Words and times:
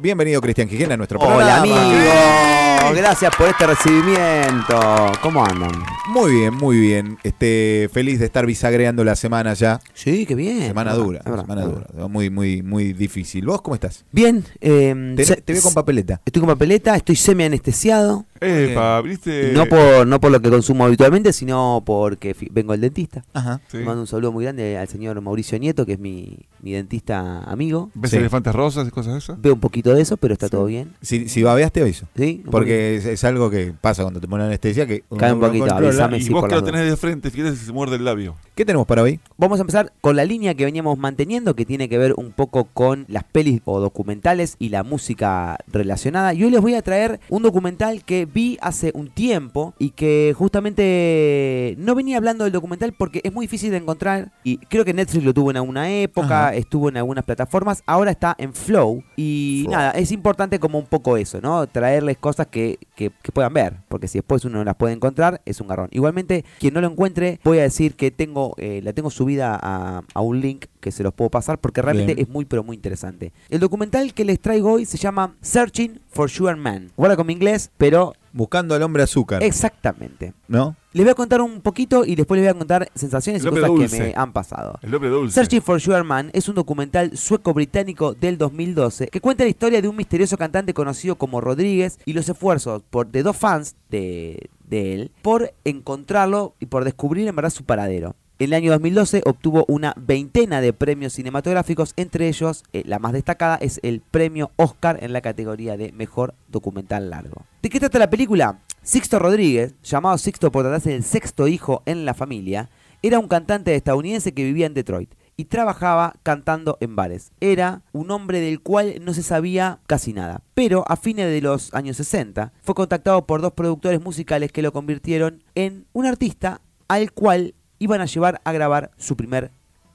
Bienvenido 0.00 0.40
Cristian 0.40 0.66
Quijena 0.66 0.94
a 0.94 0.96
nuestro 0.96 1.18
Hola 1.18 1.60
programa. 1.60 1.62
amigo, 1.62 2.94
gracias 2.96 3.36
por 3.36 3.48
este 3.48 3.66
recibimiento. 3.66 5.12
¿Cómo 5.20 5.44
andan? 5.44 5.72
Muy 6.08 6.32
bien, 6.36 6.54
muy 6.54 6.78
bien. 6.80 7.18
Este, 7.22 7.90
feliz 7.92 8.18
de 8.18 8.24
estar 8.24 8.46
bisagreando 8.46 9.04
la 9.04 9.14
semana 9.14 9.52
ya. 9.52 9.78
Sí, 9.92 10.24
qué 10.24 10.34
bien. 10.34 10.62
Semana 10.68 10.94
dura, 10.94 11.22
semana 11.22 11.62
dura. 11.62 11.86
verdad. 11.92 12.08
Muy, 12.08 12.30
muy, 12.30 12.62
muy 12.62 12.94
difícil. 12.94 13.44
¿Vos 13.44 13.60
cómo 13.60 13.74
estás? 13.74 14.04
Bien, 14.10 14.42
eh, 14.62 15.14
Te, 15.16 15.36
te 15.36 15.52
veo 15.52 15.62
con 15.62 15.74
papeleta. 15.74 16.22
Estoy 16.24 16.40
con 16.40 16.48
papeleta, 16.48 16.96
estoy 16.96 17.16
semi 17.16 17.44
anestesiado. 17.44 18.24
Epa, 18.40 19.00
¿viste? 19.02 19.52
No 19.52 19.66
por 19.66 20.06
no 20.06 20.20
por 20.20 20.30
lo 20.30 20.40
que 20.40 20.50
consumo 20.50 20.84
habitualmente, 20.84 21.32
sino 21.32 21.82
porque 21.84 22.34
vengo 22.50 22.72
del 22.72 22.80
dentista. 22.82 23.22
Ajá. 23.34 23.60
Sí. 23.68 23.78
Le 23.78 23.84
mando 23.84 24.00
un 24.02 24.06
saludo 24.06 24.32
muy 24.32 24.44
grande 24.44 24.78
al 24.78 24.88
señor 24.88 25.20
Mauricio 25.20 25.58
Nieto, 25.58 25.84
que 25.86 25.92
es 25.94 25.98
mi, 25.98 26.38
mi 26.60 26.72
dentista 26.72 27.42
amigo. 27.44 27.90
¿Ves 27.94 28.10
Sí. 28.12 28.16
elefantes 28.16 28.54
rosas 28.54 28.88
y 28.88 28.90
cosas 28.90 29.12
de 29.14 29.18
esas? 29.18 29.40
Veo 29.40 29.54
un 29.54 29.60
poquito 29.60 29.94
de 29.94 30.02
eso, 30.02 30.16
pero 30.16 30.32
está 30.34 30.48
todo 30.48 30.64
bien. 30.66 30.94
Si, 31.02 31.28
si 31.28 31.42
babeaste, 31.42 31.82
aviso. 31.82 32.06
¿Sí? 32.16 32.42
Porque 32.50 32.96
es, 32.96 33.04
es 33.06 33.24
algo 33.24 33.50
que 33.50 33.72
pasa 33.80 34.02
cuando 34.02 34.20
te 34.20 34.28
ponen 34.28 34.46
anestesia 34.46 34.86
que 34.86 35.04
Cae 35.18 35.32
un 35.32 35.40
poquito, 35.40 35.72
avísame. 35.72 36.18
Y 36.18 36.22
sí, 36.22 36.32
vos 36.32 36.46
que 36.48 36.54
lo 36.54 36.64
tenés 36.64 36.88
de 36.88 36.96
frente, 36.96 37.30
fíjate 37.30 37.56
si 37.56 37.66
se 37.66 37.72
muerde 37.72 37.96
el 37.96 38.04
labio. 38.04 38.36
¿Qué 38.54 38.64
tenemos 38.64 38.86
para 38.86 39.02
hoy? 39.02 39.20
Vamos 39.38 39.58
a 39.58 39.62
empezar 39.62 39.92
con 40.00 40.16
la 40.16 40.24
línea 40.24 40.54
que 40.54 40.64
veníamos 40.64 40.98
manteniendo, 40.98 41.54
que 41.54 41.64
tiene 41.64 41.88
que 41.88 41.98
ver 41.98 42.14
un 42.16 42.32
poco 42.32 42.64
con 42.64 43.04
las 43.08 43.24
pelis 43.24 43.60
o 43.64 43.80
documentales 43.80 44.56
y 44.58 44.68
la 44.70 44.82
música 44.82 45.58
relacionada. 45.68 46.34
Y 46.34 46.44
hoy 46.44 46.50
les 46.50 46.60
voy 46.60 46.74
a 46.74 46.82
traer 46.82 47.20
un 47.28 47.42
documental 47.42 48.04
que 48.04 48.26
vi 48.32 48.58
hace 48.60 48.90
un 48.94 49.08
tiempo 49.08 49.74
y 49.78 49.90
que 49.90 50.34
justamente 50.36 51.74
no 51.78 51.94
venía 51.94 52.16
hablando 52.16 52.44
del 52.44 52.52
documental 52.52 52.92
porque 52.96 53.20
es 53.24 53.32
muy 53.32 53.44
difícil 53.46 53.70
de 53.70 53.78
encontrar. 53.78 54.32
Y 54.44 54.58
creo 54.58 54.84
que 54.84 54.94
Netflix 54.94 55.24
lo 55.24 55.34
tuvo 55.34 55.50
en 55.50 55.56
alguna 55.56 55.90
época, 55.90 56.48
Ajá. 56.48 56.54
estuvo 56.54 56.88
en 56.88 56.96
algunas 56.96 57.24
plataformas, 57.24 57.82
ahora 57.86 58.10
está 58.10 58.34
en 58.38 58.52
Flow. 58.54 59.02
Y 59.16 59.62
Flow. 59.64 59.72
nada, 59.76 59.90
es 59.92 60.12
importante 60.12 60.58
como 60.58 60.78
un 60.78 60.86
poco 60.86 61.16
eso, 61.16 61.40
¿no? 61.40 61.66
Traerles 61.66 62.16
cosas 62.18 62.46
que, 62.48 62.78
que- 62.96 63.10
que 63.22 63.32
puedan 63.32 63.52
ver, 63.52 63.76
porque 63.88 64.08
si 64.08 64.18
después 64.18 64.44
uno 64.44 64.58
no 64.58 64.64
las 64.64 64.76
puede 64.76 64.94
encontrar, 64.94 65.40
es 65.44 65.60
un 65.60 65.68
garrón. 65.68 65.88
Igualmente, 65.92 66.44
quien 66.58 66.74
no 66.74 66.80
lo 66.80 66.88
encuentre, 66.88 67.40
voy 67.44 67.58
a 67.58 67.62
decir 67.62 67.94
que 67.96 68.10
tengo 68.10 68.54
eh, 68.58 68.80
la 68.82 68.92
tengo 68.92 69.10
subida 69.10 69.58
a, 69.60 70.02
a 70.14 70.20
un 70.20 70.40
link 70.40 70.66
que 70.80 70.90
se 70.90 71.02
los 71.02 71.14
puedo 71.14 71.30
pasar, 71.30 71.58
porque 71.58 71.82
realmente 71.82 72.14
Bien. 72.14 72.26
es 72.26 72.32
muy, 72.32 72.44
pero 72.44 72.64
muy 72.64 72.76
interesante. 72.76 73.32
El 73.48 73.60
documental 73.60 74.14
que 74.14 74.24
les 74.24 74.40
traigo 74.40 74.72
hoy 74.72 74.84
se 74.86 74.98
llama 74.98 75.36
Searching 75.40 76.00
for 76.08 76.28
Sugar 76.30 76.56
Man. 76.56 76.90
Guarda 76.96 77.16
con 77.16 77.26
mi 77.26 77.32
inglés, 77.32 77.70
pero 77.76 78.14
Buscando 78.32 78.74
al 78.74 78.82
hombre 78.82 79.02
azúcar. 79.02 79.42
exactamente. 79.42 80.34
¿No? 80.46 80.76
Les 80.92 81.04
voy 81.04 81.10
a 81.10 81.14
contar 81.14 81.40
un 81.40 81.60
poquito 81.60 82.04
y 82.04 82.14
después 82.14 82.40
les 82.40 82.46
voy 82.46 82.56
a 82.56 82.58
contar 82.58 82.90
sensaciones 82.94 83.44
y 83.44 83.48
cosas 83.48 83.70
que 83.70 83.98
me 83.98 84.14
han 84.16 84.32
pasado. 84.32 84.78
El 84.82 84.94
hombre 84.94 85.10
dulce. 85.10 85.34
Searching 85.34 85.62
for 85.62 85.80
Sugar 85.80 86.04
Man 86.04 86.30
es 86.32 86.48
un 86.48 86.54
documental 86.54 87.16
sueco-británico 87.16 88.14
del 88.14 88.38
2012 88.38 89.08
que 89.08 89.20
cuenta 89.20 89.44
la 89.44 89.50
historia 89.50 89.82
de 89.82 89.88
un 89.88 89.96
misterioso 89.96 90.36
cantante 90.36 90.74
conocido 90.74 91.16
como 91.16 91.40
Rodríguez 91.40 91.98
y 92.04 92.12
los 92.12 92.28
esfuerzos 92.28 92.82
por, 92.88 93.08
de 93.08 93.22
dos 93.22 93.36
fans 93.36 93.76
de, 93.90 94.50
de 94.68 94.94
él 94.94 95.12
por 95.22 95.52
encontrarlo 95.64 96.54
y 96.60 96.66
por 96.66 96.84
descubrir 96.84 97.26
en 97.26 97.36
verdad 97.36 97.50
su 97.50 97.64
paradero. 97.64 98.14
En 98.40 98.46
el 98.46 98.54
año 98.54 98.72
2012 98.72 99.20
obtuvo 99.26 99.66
una 99.68 99.92
veintena 99.98 100.62
de 100.62 100.72
premios 100.72 101.12
cinematográficos, 101.12 101.92
entre 101.96 102.26
ellos 102.26 102.64
eh, 102.72 102.82
la 102.86 102.98
más 102.98 103.12
destacada 103.12 103.56
es 103.56 103.80
el 103.82 104.00
premio 104.00 104.50
Oscar 104.56 104.98
en 105.02 105.12
la 105.12 105.20
categoría 105.20 105.76
de 105.76 105.92
Mejor 105.92 106.32
Documental 106.48 107.10
Largo. 107.10 107.44
¿De 107.60 107.68
qué 107.68 107.78
trata 107.78 107.98
la 107.98 108.08
película? 108.08 108.60
Sixto 108.82 109.18
Rodríguez, 109.18 109.74
llamado 109.82 110.16
Sixto 110.16 110.50
por 110.50 110.62
tratarse 110.62 110.88
del 110.88 111.04
sexto 111.04 111.48
hijo 111.48 111.82
en 111.84 112.06
la 112.06 112.14
familia, 112.14 112.70
era 113.02 113.18
un 113.18 113.28
cantante 113.28 113.74
estadounidense 113.74 114.32
que 114.32 114.44
vivía 114.44 114.64
en 114.64 114.72
Detroit 114.72 115.12
y 115.36 115.44
trabajaba 115.44 116.14
cantando 116.22 116.78
en 116.80 116.96
bares. 116.96 117.32
Era 117.42 117.82
un 117.92 118.10
hombre 118.10 118.40
del 118.40 118.62
cual 118.62 118.94
no 119.02 119.12
se 119.12 119.22
sabía 119.22 119.80
casi 119.86 120.14
nada, 120.14 120.40
pero 120.54 120.82
a 120.88 120.96
fines 120.96 121.26
de 121.26 121.42
los 121.42 121.74
años 121.74 121.98
60 121.98 122.54
fue 122.62 122.74
contactado 122.74 123.26
por 123.26 123.42
dos 123.42 123.52
productores 123.52 124.00
musicales 124.00 124.50
que 124.50 124.62
lo 124.62 124.72
convirtieron 124.72 125.44
en 125.54 125.84
un 125.92 126.06
artista 126.06 126.62
al 126.88 127.12
cual 127.12 127.54
iban 127.80 128.00
a 128.00 128.04
llevar 128.06 128.40
a 128.44 128.52
grabar 128.52 128.92
su 128.96 129.16
primer 129.16 129.50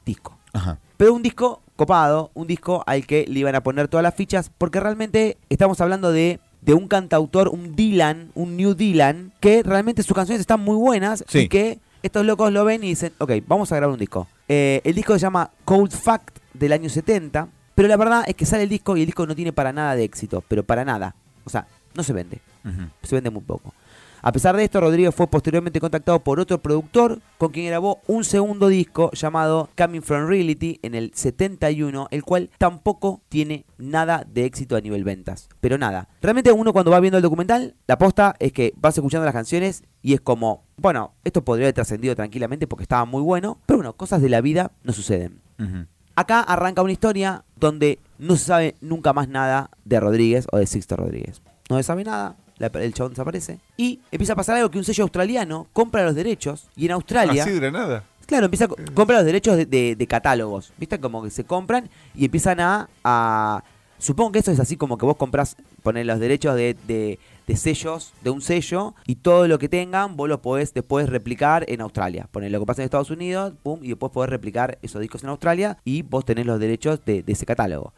disco. 0.05 0.37
Ajá. 0.51 0.79
Pero 0.97 1.13
un 1.13 1.21
disco 1.21 1.61
copado, 1.77 2.31
un 2.33 2.47
disco 2.47 2.83
al 2.85 3.05
que 3.07 3.25
le 3.29 3.39
iban 3.39 3.55
a 3.55 3.63
poner 3.63 3.87
todas 3.87 4.03
las 4.03 4.13
fichas, 4.15 4.51
porque 4.57 4.79
realmente 4.81 5.37
estamos 5.49 5.79
hablando 5.81 6.11
de, 6.11 6.39
de 6.61 6.73
un 6.73 6.87
cantautor, 6.87 7.47
un 7.49 7.75
Dylan, 7.75 8.31
un 8.35 8.57
New 8.57 8.73
Dylan, 8.73 9.31
que 9.39 9.63
realmente 9.63 10.03
sus 10.03 10.15
canciones 10.15 10.41
están 10.41 10.59
muy 10.61 10.75
buenas 10.75 11.23
Sí. 11.27 11.39
y 11.39 11.47
que 11.49 11.79
estos 12.03 12.25
locos 12.25 12.51
lo 12.51 12.63
ven 12.65 12.83
y 12.83 12.87
dicen, 12.89 13.13
ok, 13.17 13.31
vamos 13.47 13.71
a 13.71 13.75
grabar 13.77 13.93
un 13.93 13.99
disco. 13.99 14.27
Eh, 14.47 14.81
el 14.83 14.93
disco 14.95 15.13
se 15.13 15.19
llama 15.19 15.49
Cold 15.65 15.91
Fact 15.91 16.37
del 16.53 16.71
año 16.73 16.87
70, 16.89 17.47
pero 17.73 17.87
la 17.87 17.97
verdad 17.97 18.23
es 18.27 18.35
que 18.35 18.45
sale 18.45 18.63
el 18.63 18.69
disco 18.69 18.95
y 18.95 19.01
el 19.01 19.05
disco 19.07 19.25
no 19.25 19.35
tiene 19.35 19.51
para 19.51 19.73
nada 19.73 19.95
de 19.95 20.03
éxito, 20.03 20.43
pero 20.47 20.63
para 20.63 20.85
nada. 20.85 21.15
O 21.43 21.49
sea, 21.49 21.67
no 21.93 22.03
se 22.03 22.13
vende 22.13 22.41
se 23.03 23.13
vende 23.15 23.29
muy 23.29 23.41
poco. 23.43 23.73
A 24.27 24.31
pesar 24.31 24.57
de 24.57 24.63
esto, 24.63 24.81
Rodríguez 24.81 25.13
fue 25.13 25.27
posteriormente 25.27 25.79
contactado 25.79 26.19
por 26.19 26.39
otro 26.39 26.59
productor 26.59 27.21
con 27.37 27.51
quien 27.51 27.67
grabó 27.67 28.01
un 28.07 28.23
segundo 28.23 28.69
disco 28.69 29.11
llamado 29.11 29.69
Coming 29.77 30.01
From 30.01 30.27
Reality 30.27 30.79
en 30.81 30.95
el 30.95 31.11
71, 31.13 32.07
el 32.09 32.23
cual 32.23 32.49
tampoco 32.57 33.21
tiene 33.29 33.65
nada 33.77 34.25
de 34.27 34.45
éxito 34.45 34.75
a 34.75 34.81
nivel 34.81 35.03
ventas. 35.03 35.47
Pero 35.61 35.77
nada, 35.77 36.09
realmente 36.23 36.51
uno 36.51 36.73
cuando 36.73 36.89
va 36.89 36.99
viendo 37.01 37.19
el 37.19 37.21
documental, 37.21 37.75
la 37.85 37.99
posta 37.99 38.35
es 38.39 38.51
que 38.51 38.73
vas 38.77 38.97
escuchando 38.97 39.25
las 39.25 39.33
canciones 39.35 39.83
y 40.01 40.15
es 40.15 40.21
como, 40.21 40.63
bueno, 40.77 41.13
esto 41.23 41.45
podría 41.45 41.67
haber 41.67 41.75
trascendido 41.75 42.15
tranquilamente 42.15 42.65
porque 42.65 42.81
estaba 42.81 43.05
muy 43.05 43.21
bueno, 43.21 43.59
pero 43.67 43.77
bueno, 43.77 43.93
cosas 43.93 44.23
de 44.23 44.29
la 44.29 44.41
vida 44.41 44.71
no 44.81 44.91
suceden. 44.91 45.39
Acá 46.15 46.39
arranca 46.39 46.81
una 46.81 46.93
historia 46.93 47.45
donde 47.57 47.99
no 48.17 48.37
se 48.37 48.45
sabe 48.45 48.75
nunca 48.81 49.13
más 49.13 49.29
nada 49.29 49.69
de 49.83 49.99
Rodríguez 49.99 50.47
o 50.51 50.57
de 50.57 50.65
Sixto 50.65 50.95
Rodríguez. 50.95 51.43
No 51.69 51.77
se 51.77 51.83
sabe 51.83 52.03
nada, 52.03 52.37
la- 52.57 52.67
el 52.67 52.93
chabón 52.93 53.11
desaparece. 53.13 53.59
Y 53.77 53.99
empieza 54.11 54.33
a 54.33 54.35
pasar 54.35 54.55
algo 54.57 54.69
que 54.71 54.77
un 54.77 54.83
sello 54.83 55.03
australiano 55.03 55.67
compra 55.73 56.03
los 56.05 56.15
derechos 56.15 56.67
y 56.75 56.85
en 56.85 56.91
Australia... 56.91 57.43
Así 57.43 57.51
de 57.51 57.61
la 57.61 57.71
nada. 57.71 58.03
Claro, 58.25 58.45
empieza 58.45 58.65
a 58.65 58.67
co- 58.69 58.75
compra 58.93 59.17
los 59.17 59.25
derechos 59.25 59.55
de, 59.57 59.65
de- 59.65 59.95
de 59.95 60.07
catálogos. 60.07 60.73
¿Viste? 60.77 60.99
Como 60.99 61.21
que 61.23 61.29
se 61.29 61.43
compran 61.43 61.89
y 62.15 62.25
empiezan 62.25 62.59
a, 62.59 62.89
a- 63.03 63.63
Supongo 63.97 64.33
que 64.33 64.39
eso 64.39 64.51
es 64.51 64.59
así 64.59 64.75
como 64.75 64.97
que 64.97 65.05
vos 65.05 65.15
compras, 65.15 65.55
poner 65.81 66.05
los 66.05 66.19
derechos 66.19 66.55
de, 66.55 66.75
de- 66.87 67.17
de 67.47 67.55
sellos, 67.55 68.13
de 68.23 68.29
un 68.29 68.41
sello, 68.41 68.95
y 69.05 69.15
todo 69.15 69.47
lo 69.47 69.59
que 69.59 69.69
tengan, 69.69 70.15
vos 70.17 70.27
lo 70.29 70.41
podés 70.41 70.73
después 70.73 71.07
replicar 71.09 71.65
en 71.67 71.81
Australia. 71.81 72.27
Poner 72.31 72.51
lo 72.51 72.59
que 72.59 72.65
pasa 72.65 72.81
en 72.81 72.85
Estados 72.85 73.09
Unidos, 73.11 73.53
pum, 73.63 73.79
y 73.83 73.89
después 73.89 74.11
podés 74.11 74.29
replicar 74.29 74.77
esos 74.81 75.01
discos 75.01 75.23
en 75.23 75.29
Australia 75.29 75.77
y 75.83 76.01
vos 76.01 76.25
tenés 76.25 76.45
los 76.45 76.59
derechos 76.59 76.99
de, 77.05 77.21
de 77.23 77.33
ese 77.33 77.45
catálogo. 77.45 77.93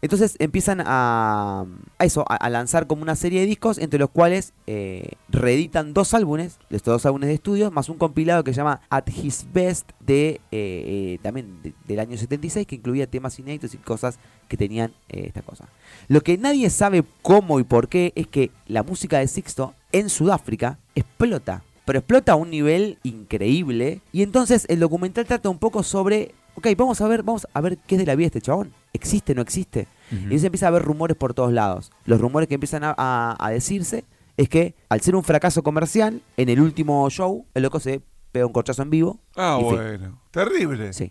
Entonces 0.00 0.36
empiezan 0.38 0.80
a, 0.84 1.66
a 1.98 2.04
eso, 2.04 2.24
a, 2.28 2.36
a 2.36 2.50
lanzar 2.50 2.86
como 2.86 3.02
una 3.02 3.16
serie 3.16 3.40
de 3.40 3.46
discos, 3.46 3.78
entre 3.78 3.98
los 3.98 4.10
cuales 4.10 4.52
eh, 4.66 5.12
reeditan 5.28 5.94
dos 5.94 6.14
álbumes, 6.14 6.58
de 6.70 6.76
estos 6.76 6.92
dos 6.92 7.06
álbumes 7.06 7.28
de 7.28 7.34
estudio, 7.34 7.70
más 7.70 7.88
un 7.88 7.98
compilado 7.98 8.44
que 8.44 8.52
se 8.52 8.58
llama 8.58 8.80
At 8.90 9.08
His 9.08 9.46
Best 9.52 9.90
de 10.00 10.28
eh, 10.30 10.40
eh, 10.52 11.18
también 11.22 11.60
de- 11.62 11.74
del 11.86 11.98
año 12.00 12.16
76, 12.16 12.66
que 12.66 12.76
incluía 12.76 13.06
temas 13.08 13.38
inéditos 13.38 13.74
y 13.74 13.78
cosas 13.78 14.18
que 14.52 14.56
tenían 14.58 14.92
eh, 15.08 15.24
esta 15.26 15.40
cosa. 15.42 15.66
Lo 16.08 16.20
que 16.20 16.36
nadie 16.36 16.68
sabe 16.68 17.02
cómo 17.22 17.58
y 17.58 17.64
por 17.64 17.88
qué 17.88 18.12
es 18.14 18.26
que 18.26 18.50
la 18.66 18.82
música 18.82 19.18
de 19.18 19.26
Sixto 19.26 19.74
en 19.92 20.10
Sudáfrica 20.10 20.78
explota. 20.94 21.62
Pero 21.86 21.98
explota 22.00 22.32
a 22.32 22.36
un 22.36 22.50
nivel 22.50 22.98
increíble. 23.02 24.02
Y 24.12 24.22
entonces 24.22 24.66
el 24.68 24.78
documental 24.80 25.24
trata 25.24 25.48
un 25.48 25.58
poco 25.58 25.82
sobre. 25.82 26.34
Ok, 26.54 26.66
vamos 26.76 27.00
a 27.00 27.08
ver, 27.08 27.22
vamos 27.22 27.46
a 27.52 27.60
ver 27.62 27.78
qué 27.78 27.94
es 27.94 27.98
de 27.98 28.06
la 28.06 28.14
vida 28.14 28.24
de 28.26 28.38
este 28.38 28.40
chabón. 28.42 28.72
¿Existe 28.92 29.34
no 29.34 29.40
existe? 29.40 29.88
Y 30.30 30.38
se 30.38 30.46
empieza 30.46 30.68
a 30.68 30.70
ver 30.70 30.82
rumores 30.82 31.16
por 31.16 31.32
todos 31.32 31.50
lados. 31.50 31.90
Los 32.04 32.20
rumores 32.20 32.46
que 32.46 32.54
empiezan 32.56 32.84
a, 32.84 32.94
a- 32.98 33.36
a 33.38 33.50
decirse 33.50 34.04
es 34.36 34.50
que 34.50 34.74
al 34.90 35.00
ser 35.00 35.16
un 35.16 35.24
fracaso 35.24 35.62
comercial, 35.62 36.20
en 36.36 36.50
el 36.50 36.60
último 36.60 37.08
show, 37.08 37.46
el 37.54 37.62
loco 37.62 37.80
se 37.80 38.02
pega 38.32 38.44
un 38.46 38.52
corchazo 38.52 38.82
en 38.82 38.90
vivo. 38.90 39.18
Ah, 39.34 39.56
fin. 39.58 39.68
bueno. 39.70 40.20
Terrible. 40.30 40.92
Sí. 40.92 41.10